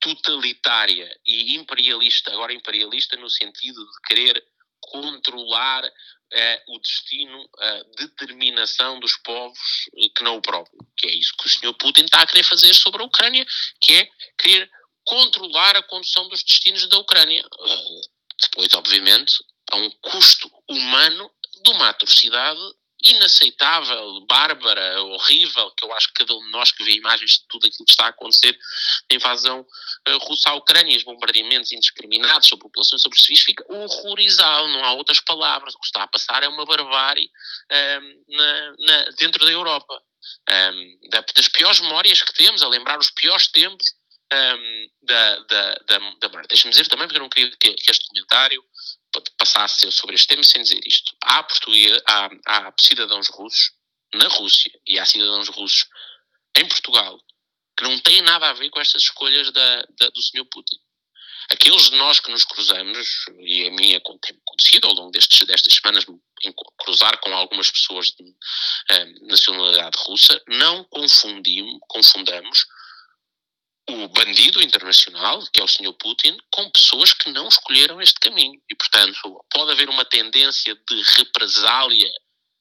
totalitária 0.00 1.10
e 1.26 1.54
imperialista, 1.56 2.32
agora 2.32 2.52
imperialista 2.52 3.16
no 3.16 3.28
sentido 3.28 3.84
de 3.84 4.08
querer 4.08 4.44
controlar 4.80 5.84
uh, 5.84 6.74
o 6.74 6.78
destino, 6.78 7.50
a 7.58 7.80
uh, 7.80 7.84
determinação 7.96 9.00
dos 9.00 9.16
povos 9.18 9.88
uh, 9.92 10.14
que 10.14 10.22
não 10.22 10.36
o 10.36 10.42
próprio, 10.42 10.78
que 10.96 11.06
é 11.06 11.14
isso 11.14 11.34
que 11.36 11.46
o 11.46 11.50
senhor 11.50 11.74
Putin 11.74 12.04
está 12.04 12.22
a 12.22 12.26
querer 12.26 12.44
fazer 12.44 12.72
sobre 12.74 13.02
a 13.02 13.06
Ucrânia, 13.06 13.46
que 13.80 13.94
é 13.94 14.08
querer 14.38 14.70
controlar 15.04 15.76
a 15.76 15.82
condução 15.82 16.28
dos 16.28 16.42
destinos 16.42 16.86
da 16.88 16.98
Ucrânia. 16.98 17.40
Eh, 17.40 18.00
depois, 18.42 18.68
obviamente, 18.74 19.34
a 19.70 19.76
um 19.76 19.90
custo 20.02 20.50
humano 20.68 21.30
de 21.64 21.70
uma 21.70 21.88
atrocidade 21.88 22.60
inaceitável, 23.04 24.26
bárbara, 24.26 25.02
horrível, 25.02 25.70
que 25.72 25.84
eu 25.84 25.92
acho 25.92 26.08
que 26.08 26.24
cada 26.24 26.34
um 26.34 26.42
de 26.42 26.50
nós 26.50 26.72
que 26.72 26.84
vê 26.84 26.92
imagens 26.92 27.32
de 27.32 27.46
tudo 27.48 27.66
aquilo 27.66 27.84
que 27.84 27.92
está 27.92 28.06
a 28.06 28.08
acontecer 28.08 28.58
na 29.10 29.16
invasão 29.16 29.66
russa 30.16 30.50
à 30.50 30.54
Ucrânia, 30.54 30.96
os 30.96 31.04
bombardeamentos 31.04 31.72
indiscriminados 31.72 32.48
sobre 32.48 32.64
populações, 32.64 33.02
sobre 33.02 33.20
civis, 33.20 33.42
fica 33.42 33.64
horrorizado, 33.72 34.68
não 34.68 34.84
há 34.84 34.92
outras 34.92 35.20
palavras. 35.20 35.74
O 35.74 35.78
que 35.78 35.86
está 35.86 36.02
a 36.02 36.08
passar 36.08 36.42
é 36.42 36.48
uma 36.48 36.64
barbárie 36.64 37.30
um, 37.70 37.74
ehm, 37.74 38.16
na, 38.28 38.72
na, 38.78 39.04
dentro 39.18 39.44
da 39.44 39.50
Europa. 39.50 40.02
Um, 40.50 40.52
ehm, 40.52 40.98
das 41.34 41.48
piores 41.48 41.80
memórias 41.80 42.22
que 42.22 42.32
temos, 42.34 42.62
a 42.62 42.68
lembrar 42.68 42.98
os 42.98 43.10
piores 43.10 43.48
tempos 43.48 43.86
um, 44.32 44.36
ehm, 44.36 44.90
da, 45.02 45.36
da, 45.40 45.74
da, 45.86 46.28
da 46.28 46.42
Deixa-me 46.48 46.70
dizer 46.70 46.88
também, 46.88 47.06
porque 47.06 47.18
eu 47.18 47.22
não 47.22 47.28
queria 47.28 47.50
que, 47.50 47.74
que 47.74 47.90
este 47.90 48.06
comentário 48.08 48.62
passasse 49.36 49.90
sobre 49.90 50.14
este 50.14 50.28
tema 50.28 50.42
sem 50.42 50.62
dizer 50.62 50.80
isto. 50.86 51.16
Há, 51.24 51.46
há, 52.06 52.28
há 52.46 52.74
cidadãos 52.78 53.28
russos 53.28 53.72
na 54.14 54.28
Rússia 54.28 54.72
e 54.86 54.98
há 54.98 55.04
cidadãos 55.04 55.48
russos 55.48 55.86
em 56.56 56.66
Portugal 56.66 57.18
que 57.76 57.84
não 57.84 57.98
têm 58.00 58.22
nada 58.22 58.50
a 58.50 58.52
ver 58.52 58.70
com 58.70 58.80
estas 58.80 59.02
escolhas 59.02 59.52
da, 59.52 59.82
da, 60.00 60.10
do 60.10 60.20
Sr. 60.20 60.44
Putin. 60.50 60.76
Aqueles 61.50 61.88
de 61.88 61.96
nós 61.96 62.20
que 62.20 62.30
nos 62.30 62.44
cruzamos, 62.44 63.24
e 63.38 63.66
a 63.66 63.70
mim 63.70 63.94
é 63.94 64.00
tem 64.00 64.36
acontecido 64.44 64.86
ao 64.86 64.92
longo 64.92 65.10
destes, 65.12 65.46
destas 65.46 65.74
semanas, 65.74 66.04
cruzar 66.76 67.18
com 67.20 67.32
algumas 67.34 67.70
pessoas 67.70 68.08
de 68.08 68.22
um, 68.24 68.34
nacionalidade 69.28 69.96
russa, 69.98 70.42
não 70.48 70.84
confundimos, 70.84 71.78
confundamos 71.88 72.66
o 73.88 74.08
bandido 74.08 74.62
internacional, 74.62 75.42
que 75.52 75.60
é 75.60 75.64
o 75.64 75.68
Sr. 75.68 75.92
Putin, 75.94 76.36
com 76.50 76.70
pessoas 76.70 77.12
que 77.12 77.30
não 77.30 77.48
escolheram 77.48 78.00
este 78.00 78.20
caminho. 78.20 78.60
E, 78.70 78.74
portanto, 78.74 79.44
pode 79.50 79.72
haver 79.72 79.88
uma 79.88 80.04
tendência 80.04 80.74
de 80.74 81.02
represália 81.16 82.10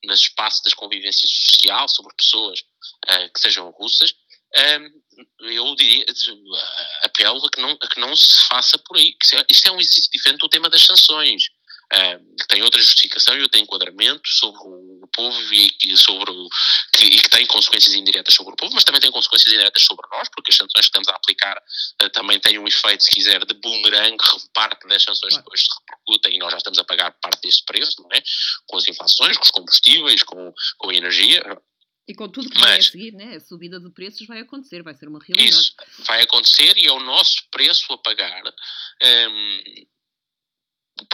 no 0.03 0.13
espaço 0.13 0.63
das 0.63 0.73
convivência 0.73 1.27
social 1.27 1.87
sobre 1.89 2.15
pessoas 2.15 2.59
uh, 2.61 3.33
que 3.33 3.39
sejam 3.39 3.69
russas. 3.71 4.13
Um, 4.79 5.47
eu 5.49 5.75
diria, 5.75 6.05
uh, 6.05 6.57
apelo 7.03 7.45
a 7.45 7.49
que, 7.49 7.61
não, 7.61 7.71
a 7.71 7.87
que 7.87 7.99
não 7.99 8.15
se 8.15 8.43
faça 8.47 8.77
por 8.77 8.97
aí. 8.97 9.15
Isto 9.49 9.67
é 9.67 9.71
um 9.71 9.79
exercício 9.79 10.11
diferente 10.11 10.39
do 10.39 10.49
tema 10.49 10.69
das 10.69 10.83
sanções 10.83 11.49
que 11.89 12.47
tem 12.47 12.62
outra 12.63 12.82
justificação 12.82 13.38
e 13.38 13.41
outro 13.41 13.60
enquadramento 13.60 14.28
sobre 14.28 14.60
o 14.62 15.08
povo 15.13 15.54
e, 15.54 15.71
e 15.86 15.97
sobre 15.97 16.30
o, 16.32 16.50
que, 16.93 17.06
e 17.06 17.19
que 17.19 17.30
tem 17.30 17.45
consequências 17.47 17.95
indiretas 17.95 18.34
sobre 18.34 18.54
o 18.54 18.56
povo, 18.58 18.73
mas 18.73 18.84
também 18.84 19.00
tem 19.00 19.12
consequências 19.12 19.54
indiretas 19.54 19.84
sobre 19.84 20.06
nós, 20.12 20.28
porque 20.30 20.52
as 20.52 20.58
sanções 20.58 20.86
que 20.86 20.97
estamos 20.97 21.08
a 21.08 21.15
aplicar 21.15 21.58
uh, 22.04 22.10
também 22.10 22.39
têm 22.39 22.60
um 22.60 22.67
efeito, 22.67 23.04
se 23.04 23.12
quiser, 23.12 23.45
de 23.45 23.54
boomerang, 23.56 24.17
parte 24.54 24.88
das 24.88 25.04
sanções 25.04 25.36
depois 25.36 25.62
se 25.62 25.67
repercutem 25.80 26.36
e 26.36 26.39
nós 26.39 26.52
já 26.52 26.58
estamos 26.58 26.80
a 26.80 26.84
pagar 26.84 27.12
parte 27.12 27.41
desse 27.41 27.63
preço, 27.63 28.02
não 28.02 28.10
é? 28.12 28.21
Com 28.67 28.78
as 28.78 28.88
inflações, 28.88 29.38
com 29.38 29.43
os 29.43 29.52
combustíveis, 29.52 30.23
com, 30.23 30.54
com 30.78 30.89
a 30.89 30.93
energia. 30.93 31.43
E 32.08 32.15
com 32.15 32.30
tudo 32.30 32.50
que 32.50 32.56
Mas, 32.56 32.63
vai 32.63 32.78
a 32.78 32.82
seguir, 32.82 33.12
né? 33.13 33.36
a 33.36 33.39
subida 33.39 33.80
de 33.80 33.89
preços 33.91 34.26
vai 34.28 34.39
acontecer, 34.39 34.82
vai 34.82 34.95
ser 34.95 35.08
uma 35.08 35.19
realidade. 35.19 35.50
Isso, 35.50 35.73
vai 36.00 36.21
acontecer 36.21 36.78
e 36.78 36.88
é 36.88 36.91
o 36.91 37.02
nosso 37.02 37.43
preço 37.52 37.91
a 37.91 37.97
pagar. 37.97 38.43
Um, 39.04 39.63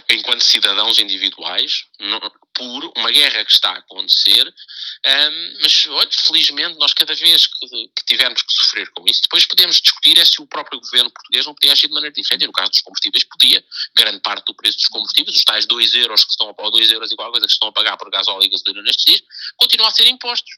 enquanto 0.10 0.44
cidadãos 0.44 1.00
individuais, 1.00 1.86
por 2.54 2.94
uma 2.96 3.12
guerra 3.12 3.44
que 3.44 3.52
está 3.52 3.72
a 3.72 3.78
acontecer, 3.80 4.48
um, 4.48 5.58
mas 5.62 5.86
olha, 5.88 6.10
felizmente 6.12 6.78
nós 6.78 6.94
cada 6.94 7.14
vez 7.16 7.48
que, 7.48 7.68
que, 7.68 8.06
tivermos 8.06 8.42
que 8.42 8.54
sofrer 8.54 8.90
com 8.92 9.06
isso, 9.08 9.22
depois 9.24 9.46
podemos 9.46 9.82
discutir 9.82 10.20
é 10.20 10.26
se 10.26 10.42
o 10.42 10.48
próprio 10.48 10.80
governo 10.80 11.12
português 11.12 11.46
não 11.46 11.56
podia 11.56 11.74
agir 11.74 11.88
de 11.88 11.94
maneira 11.94 12.14
diferente, 12.14 12.44
e 12.44 12.48
no 12.48 12.54
caso 12.54 12.72
dos 12.72 12.82
combustíveis 12.82 13.24
podia, 13.24 13.64
grande 13.96 14.20
parte 14.20 14.46
do 14.46 14.56
preço 14.56 14.78
dos 14.78 14.88
combustíveis, 14.88 15.36
os 15.36 15.44
tais 15.44 15.66
2 15.66 15.96
euros 15.96 16.24
que 16.24 16.32
estão 16.32 16.50
a, 16.50 16.70
2 16.70 16.92
euros 16.92 17.12
igual 17.12 17.32
coisa 17.32 17.48
que 17.48 17.54
estão 17.54 17.70
a 17.70 17.74
pagar 17.74 17.98
por 17.98 18.10
gasóleo 18.12 18.46
e 18.46 18.50
gasolina 18.50 18.84
nestes 18.84 19.06
dias, 19.06 19.22
continua 19.58 19.88
a 19.88 19.92
ser 19.92 20.08
impostos. 20.08 20.54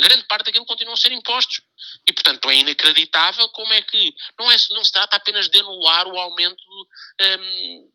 Grande 0.00 0.24
parte 0.28 0.46
daquilo 0.46 0.64
continua 0.66 0.94
a 0.94 0.96
ser 0.96 1.10
impostos. 1.10 1.60
E, 2.08 2.12
portanto, 2.12 2.48
é 2.48 2.54
inacreditável 2.54 3.48
como 3.48 3.72
é 3.72 3.82
que 3.82 4.14
não, 4.38 4.50
é, 4.50 4.56
não 4.70 4.84
se 4.84 4.92
trata 4.92 5.16
apenas 5.16 5.48
de 5.48 5.58
anular 5.58 6.06
o 6.06 6.16
aumento 6.16 6.62
um, 7.20 7.92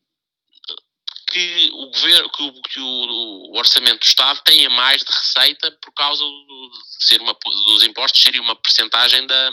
que 1.30 1.70
o 1.74 1.86
governo, 1.92 2.30
que 2.30 2.44
o, 2.44 2.62
que 2.62 2.80
o, 2.80 3.58
orçamento 3.58 4.00
do 4.00 4.06
Estado 4.06 4.42
tenha 4.44 4.70
mais 4.70 5.04
de 5.04 5.12
receita 5.12 5.72
por 5.82 5.94
causa 5.94 6.24
do, 6.24 6.72
de 7.00 7.06
ser 7.06 7.22
uma, 7.22 7.34
dos 7.34 7.84
impostos 7.84 8.22
serem 8.22 8.42
uma 8.42 8.56
percentagem 8.56 9.26
da, 9.28 9.52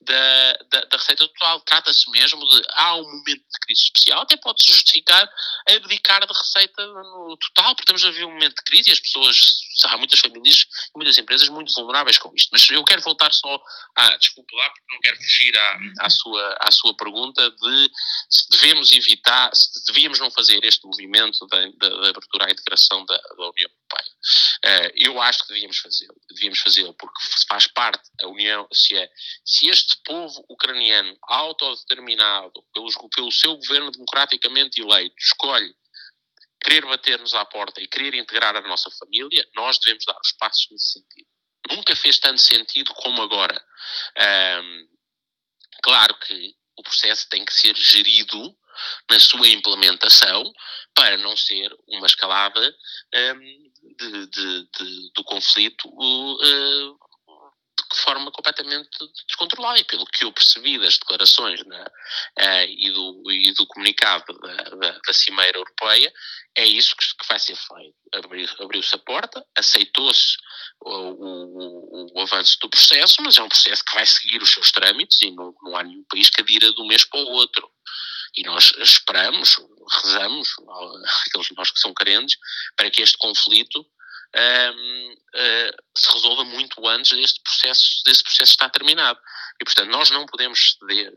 da, 0.00 0.52
da, 0.70 0.80
da 0.86 0.96
receita 0.96 1.26
total. 1.26 1.60
Trata-se 1.62 2.10
mesmo 2.10 2.46
de, 2.46 2.62
há 2.74 2.94
um 2.94 3.02
momento 3.02 3.42
de 3.42 3.60
crise 3.66 3.82
especial, 3.82 4.22
até 4.22 4.36
pode 4.36 4.64
justificar 4.64 5.28
abdicar 5.68 6.26
de 6.26 6.32
receita 6.32 6.86
no 6.86 7.36
total, 7.36 7.74
porque 7.74 7.92
estamos 7.92 8.04
a 8.04 8.10
ver 8.10 8.24
um 8.24 8.32
momento 8.32 8.56
de 8.56 8.64
crise 8.64 8.90
e 8.90 8.92
as 8.92 9.00
pessoas, 9.00 9.36
há 9.84 9.96
muitas 9.96 10.20
famílias 10.20 10.66
e 10.94 10.98
muitas 10.98 11.18
empresas 11.18 11.48
muito 11.48 11.72
vulneráveis 11.72 12.18
com 12.18 12.32
isto. 12.34 12.48
Mas 12.52 12.68
eu 12.70 12.84
quero 12.84 13.02
voltar 13.02 13.32
só, 13.32 13.62
a, 13.96 14.16
desculpe 14.16 14.54
lá, 14.54 14.70
porque 14.70 14.92
não 14.92 15.00
quero 15.00 15.16
fugir 15.16 15.56
à, 15.58 15.78
à, 16.00 16.10
sua, 16.10 16.56
à 16.60 16.70
sua 16.70 16.96
pergunta 16.96 17.50
de 17.50 17.90
se 18.28 18.48
devemos 18.50 18.92
evitar, 18.92 19.50
se 19.54 19.84
devíamos 19.86 20.18
não 20.18 20.30
fazer 20.30 20.64
este 20.64 20.86
movimento 20.86 21.46
da, 21.46 21.60
da, 21.60 21.88
da 21.88 22.08
abertura 22.10 22.46
à 22.46 22.50
integração 22.50 23.04
da, 23.04 23.16
da 23.16 23.48
União 23.48 23.68
Europeia. 23.68 24.10
Uh, 24.64 24.92
eu 24.94 25.22
acho 25.22 25.42
que 25.42 25.54
devíamos 25.54 25.78
fazê-lo. 25.78 26.20
Devíamos 26.28 26.58
fazê-lo 26.60 26.94
porque 26.94 27.20
faz 27.48 27.66
parte, 27.66 28.10
a 28.22 28.28
União, 28.28 28.66
se 28.72 28.96
é, 28.96 29.10
se 29.44 29.68
este 29.68 29.96
povo 30.04 30.44
ucraniano, 30.48 31.16
autodeterminado, 31.22 32.62
pelos, 32.72 32.94
pelo 33.14 33.32
seu 33.32 33.56
governo 33.56 33.90
democraticamente 33.90 34.80
eleito, 34.80 35.14
escolhe 35.18 35.74
querer 36.62 36.84
bater-nos 36.86 37.34
à 37.34 37.44
porta 37.44 37.80
e 37.80 37.88
querer 37.88 38.14
integrar 38.14 38.54
a 38.54 38.60
nossa 38.62 38.90
família, 38.92 39.46
nós 39.54 39.78
devemos 39.78 40.04
dar 40.04 40.18
os 40.22 40.32
passos 40.32 40.68
nesse 40.70 40.92
sentido. 40.92 41.28
Nunca 41.70 41.94
fez 41.96 42.18
tanto 42.18 42.40
sentido 42.40 42.92
como 42.94 43.22
agora. 43.22 43.62
Um, 44.62 44.88
claro 45.82 46.18
que 46.20 46.54
o 46.76 46.82
processo 46.82 47.28
tem 47.28 47.44
que 47.44 47.52
ser 47.52 47.76
gerido 47.76 48.56
na 49.10 49.20
sua 49.20 49.48
implementação 49.48 50.42
para 50.94 51.16
não 51.18 51.36
ser 51.36 51.70
uma 51.88 52.06
escalada 52.06 52.76
um, 53.14 53.70
de, 53.98 54.26
de, 54.26 54.68
de, 54.78 55.12
do 55.14 55.24
conflito 55.24 55.88
uh, 55.88 56.98
de 57.92 58.00
forma 58.00 58.30
completamente 58.30 58.88
descontrolada. 59.26 59.78
E 59.78 59.84
pelo 59.84 60.06
que 60.06 60.24
eu 60.24 60.32
percebi 60.32 60.78
das 60.78 60.98
declarações 60.98 61.60
uh, 61.60 62.64
e, 62.68 62.90
do, 62.90 63.30
e, 63.30 63.52
do, 63.54 63.66
comunicado 63.66 64.38
da, 64.38 64.54
da, 64.54 64.98
da 64.98 65.12
Cimeira 65.12 65.58
Europeia, 65.58 66.12
é 66.56 66.66
isso 66.66 66.96
que, 66.96 67.04
que 67.04 67.28
vai 67.28 67.38
ser 67.38 67.56
feito. 67.56 67.94
Abriu-se 68.60 68.94
a 68.94 68.98
porta, 68.98 69.44
aceitou-se 69.56 70.36
o, 70.80 70.90
o, 70.90 72.12
o, 72.14 72.20
avanço 72.20 72.58
do 72.60 72.68
processo, 72.68 73.22
mas 73.22 73.38
é 73.38 73.42
um 73.42 73.48
processo 73.48 73.84
que 73.84 73.94
vai 73.94 74.06
seguir 74.06 74.42
os 74.42 74.52
seus 74.52 74.70
trâmites 74.72 75.20
e 75.22 75.30
não, 75.30 75.54
não 75.62 75.76
há 75.76 75.82
nenhum 75.82 76.04
país 76.04 76.28
que 76.30 76.40
adira 76.40 76.72
de 76.72 76.80
um 76.80 76.86
mês 76.86 77.04
para 77.04 77.20
o 77.20 77.28
outro. 77.32 77.70
E 78.36 78.42
nós 78.44 78.72
esperamos, 78.78 79.56
rezamos, 80.02 80.54
aqueles 81.26 81.48
de 81.48 81.56
nós 81.56 81.70
que 81.70 81.80
são 81.80 81.92
carentes, 81.94 82.36
para 82.76 82.90
que 82.90 83.02
este 83.02 83.18
conflito 83.18 83.86
um, 84.36 85.12
uh, 85.12 85.82
se 85.96 86.12
resolva 86.12 86.44
muito 86.44 86.86
antes 86.86 87.16
deste 87.16 87.40
processo, 87.42 88.02
desse 88.04 88.22
processo 88.22 88.52
estar 88.52 88.70
terminado. 88.70 89.18
E, 89.60 89.64
portanto, 89.64 89.90
nós 89.90 90.10
não 90.10 90.26
podemos 90.26 90.76
ceder 90.78 91.12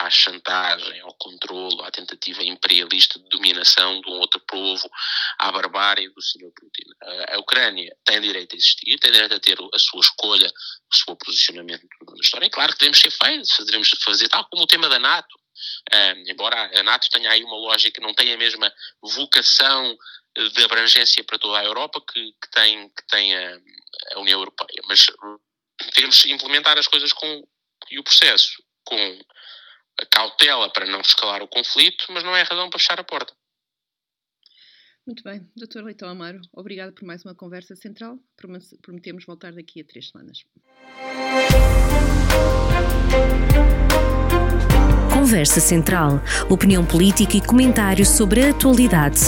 à 0.00 0.08
chantagem, 0.08 0.98
ao 1.00 1.14
controlo, 1.14 1.82
à 1.84 1.90
tentativa 1.90 2.42
imperialista 2.42 3.18
de 3.18 3.28
dominação 3.28 4.00
de 4.00 4.08
um 4.08 4.14
outro 4.14 4.40
povo, 4.40 4.90
à 5.38 5.52
barbárie 5.52 6.08
do 6.08 6.22
Sr. 6.22 6.50
Putin. 6.56 6.90
A 7.28 7.38
Ucrânia 7.38 7.94
tem 8.04 8.20
direito 8.20 8.54
a 8.54 8.56
existir, 8.56 8.98
tem 8.98 9.12
direito 9.12 9.34
a 9.34 9.40
ter 9.40 9.58
a 9.74 9.78
sua 9.78 10.00
escolha, 10.00 10.50
o 10.90 10.96
seu 10.96 11.16
posicionamento 11.16 11.86
na 12.00 12.20
história. 12.22 12.46
É 12.46 12.50
claro 12.50 12.72
que 12.72 12.78
devemos 12.78 12.98
ser 12.98 13.10
feitos, 13.10 13.54
devemos 13.66 13.90
fazer 14.02 14.28
tal 14.28 14.46
como 14.48 14.62
o 14.62 14.66
tema 14.66 14.88
da 14.88 14.98
NATO. 14.98 15.38
Um, 15.92 16.30
embora 16.30 16.70
a 16.78 16.82
NATO 16.82 17.10
tenha 17.10 17.30
aí 17.30 17.44
uma 17.44 17.56
lógica, 17.56 18.00
não 18.00 18.14
tenha 18.14 18.34
a 18.34 18.38
mesma 18.38 18.72
vocação 19.02 19.98
de 20.48 20.64
abrangência 20.64 21.22
para 21.24 21.38
toda 21.38 21.58
a 21.58 21.64
Europa 21.64 22.00
que, 22.00 22.32
que 22.32 22.50
tem, 22.50 22.88
que 22.88 23.06
tem 23.08 23.36
a, 23.36 23.60
a, 24.14 24.20
União 24.20 24.38
Europeia. 24.38 24.82
Mas 24.88 25.06
temos 25.94 26.22
que 26.22 26.32
implementar 26.32 26.78
as 26.78 26.86
coisas 26.86 27.12
com, 27.12 27.46
e 27.90 27.98
o 27.98 28.04
processo 28.04 28.62
com 28.84 29.20
a 30.00 30.06
cautela 30.06 30.70
para 30.72 30.86
não 30.86 31.00
escalar 31.00 31.42
o 31.42 31.48
conflito, 31.48 32.06
mas 32.10 32.24
não 32.24 32.34
é 32.34 32.42
razão 32.42 32.70
para 32.70 32.78
fechar 32.78 32.98
a 32.98 33.04
porta. 33.04 33.34
Muito 35.06 35.22
bem, 35.22 35.40
Dr. 35.56 35.82
Leitão 35.82 36.08
Amaro, 36.08 36.40
obrigado 36.52 36.92
por 36.92 37.04
mais 37.04 37.24
uma 37.24 37.34
conversa 37.34 37.74
central. 37.74 38.18
Prometemos 38.82 39.24
voltar 39.24 39.52
daqui 39.52 39.80
a 39.80 39.84
três 39.84 40.08
semanas. 40.10 40.44
Conversa 45.12 45.60
Central. 45.60 46.20
Opinião 46.48 46.84
política 46.84 47.36
e 47.36 47.40
comentários 47.40 48.08
sobre 48.08 48.42
a 48.42 48.50
atualidade. 48.50 49.20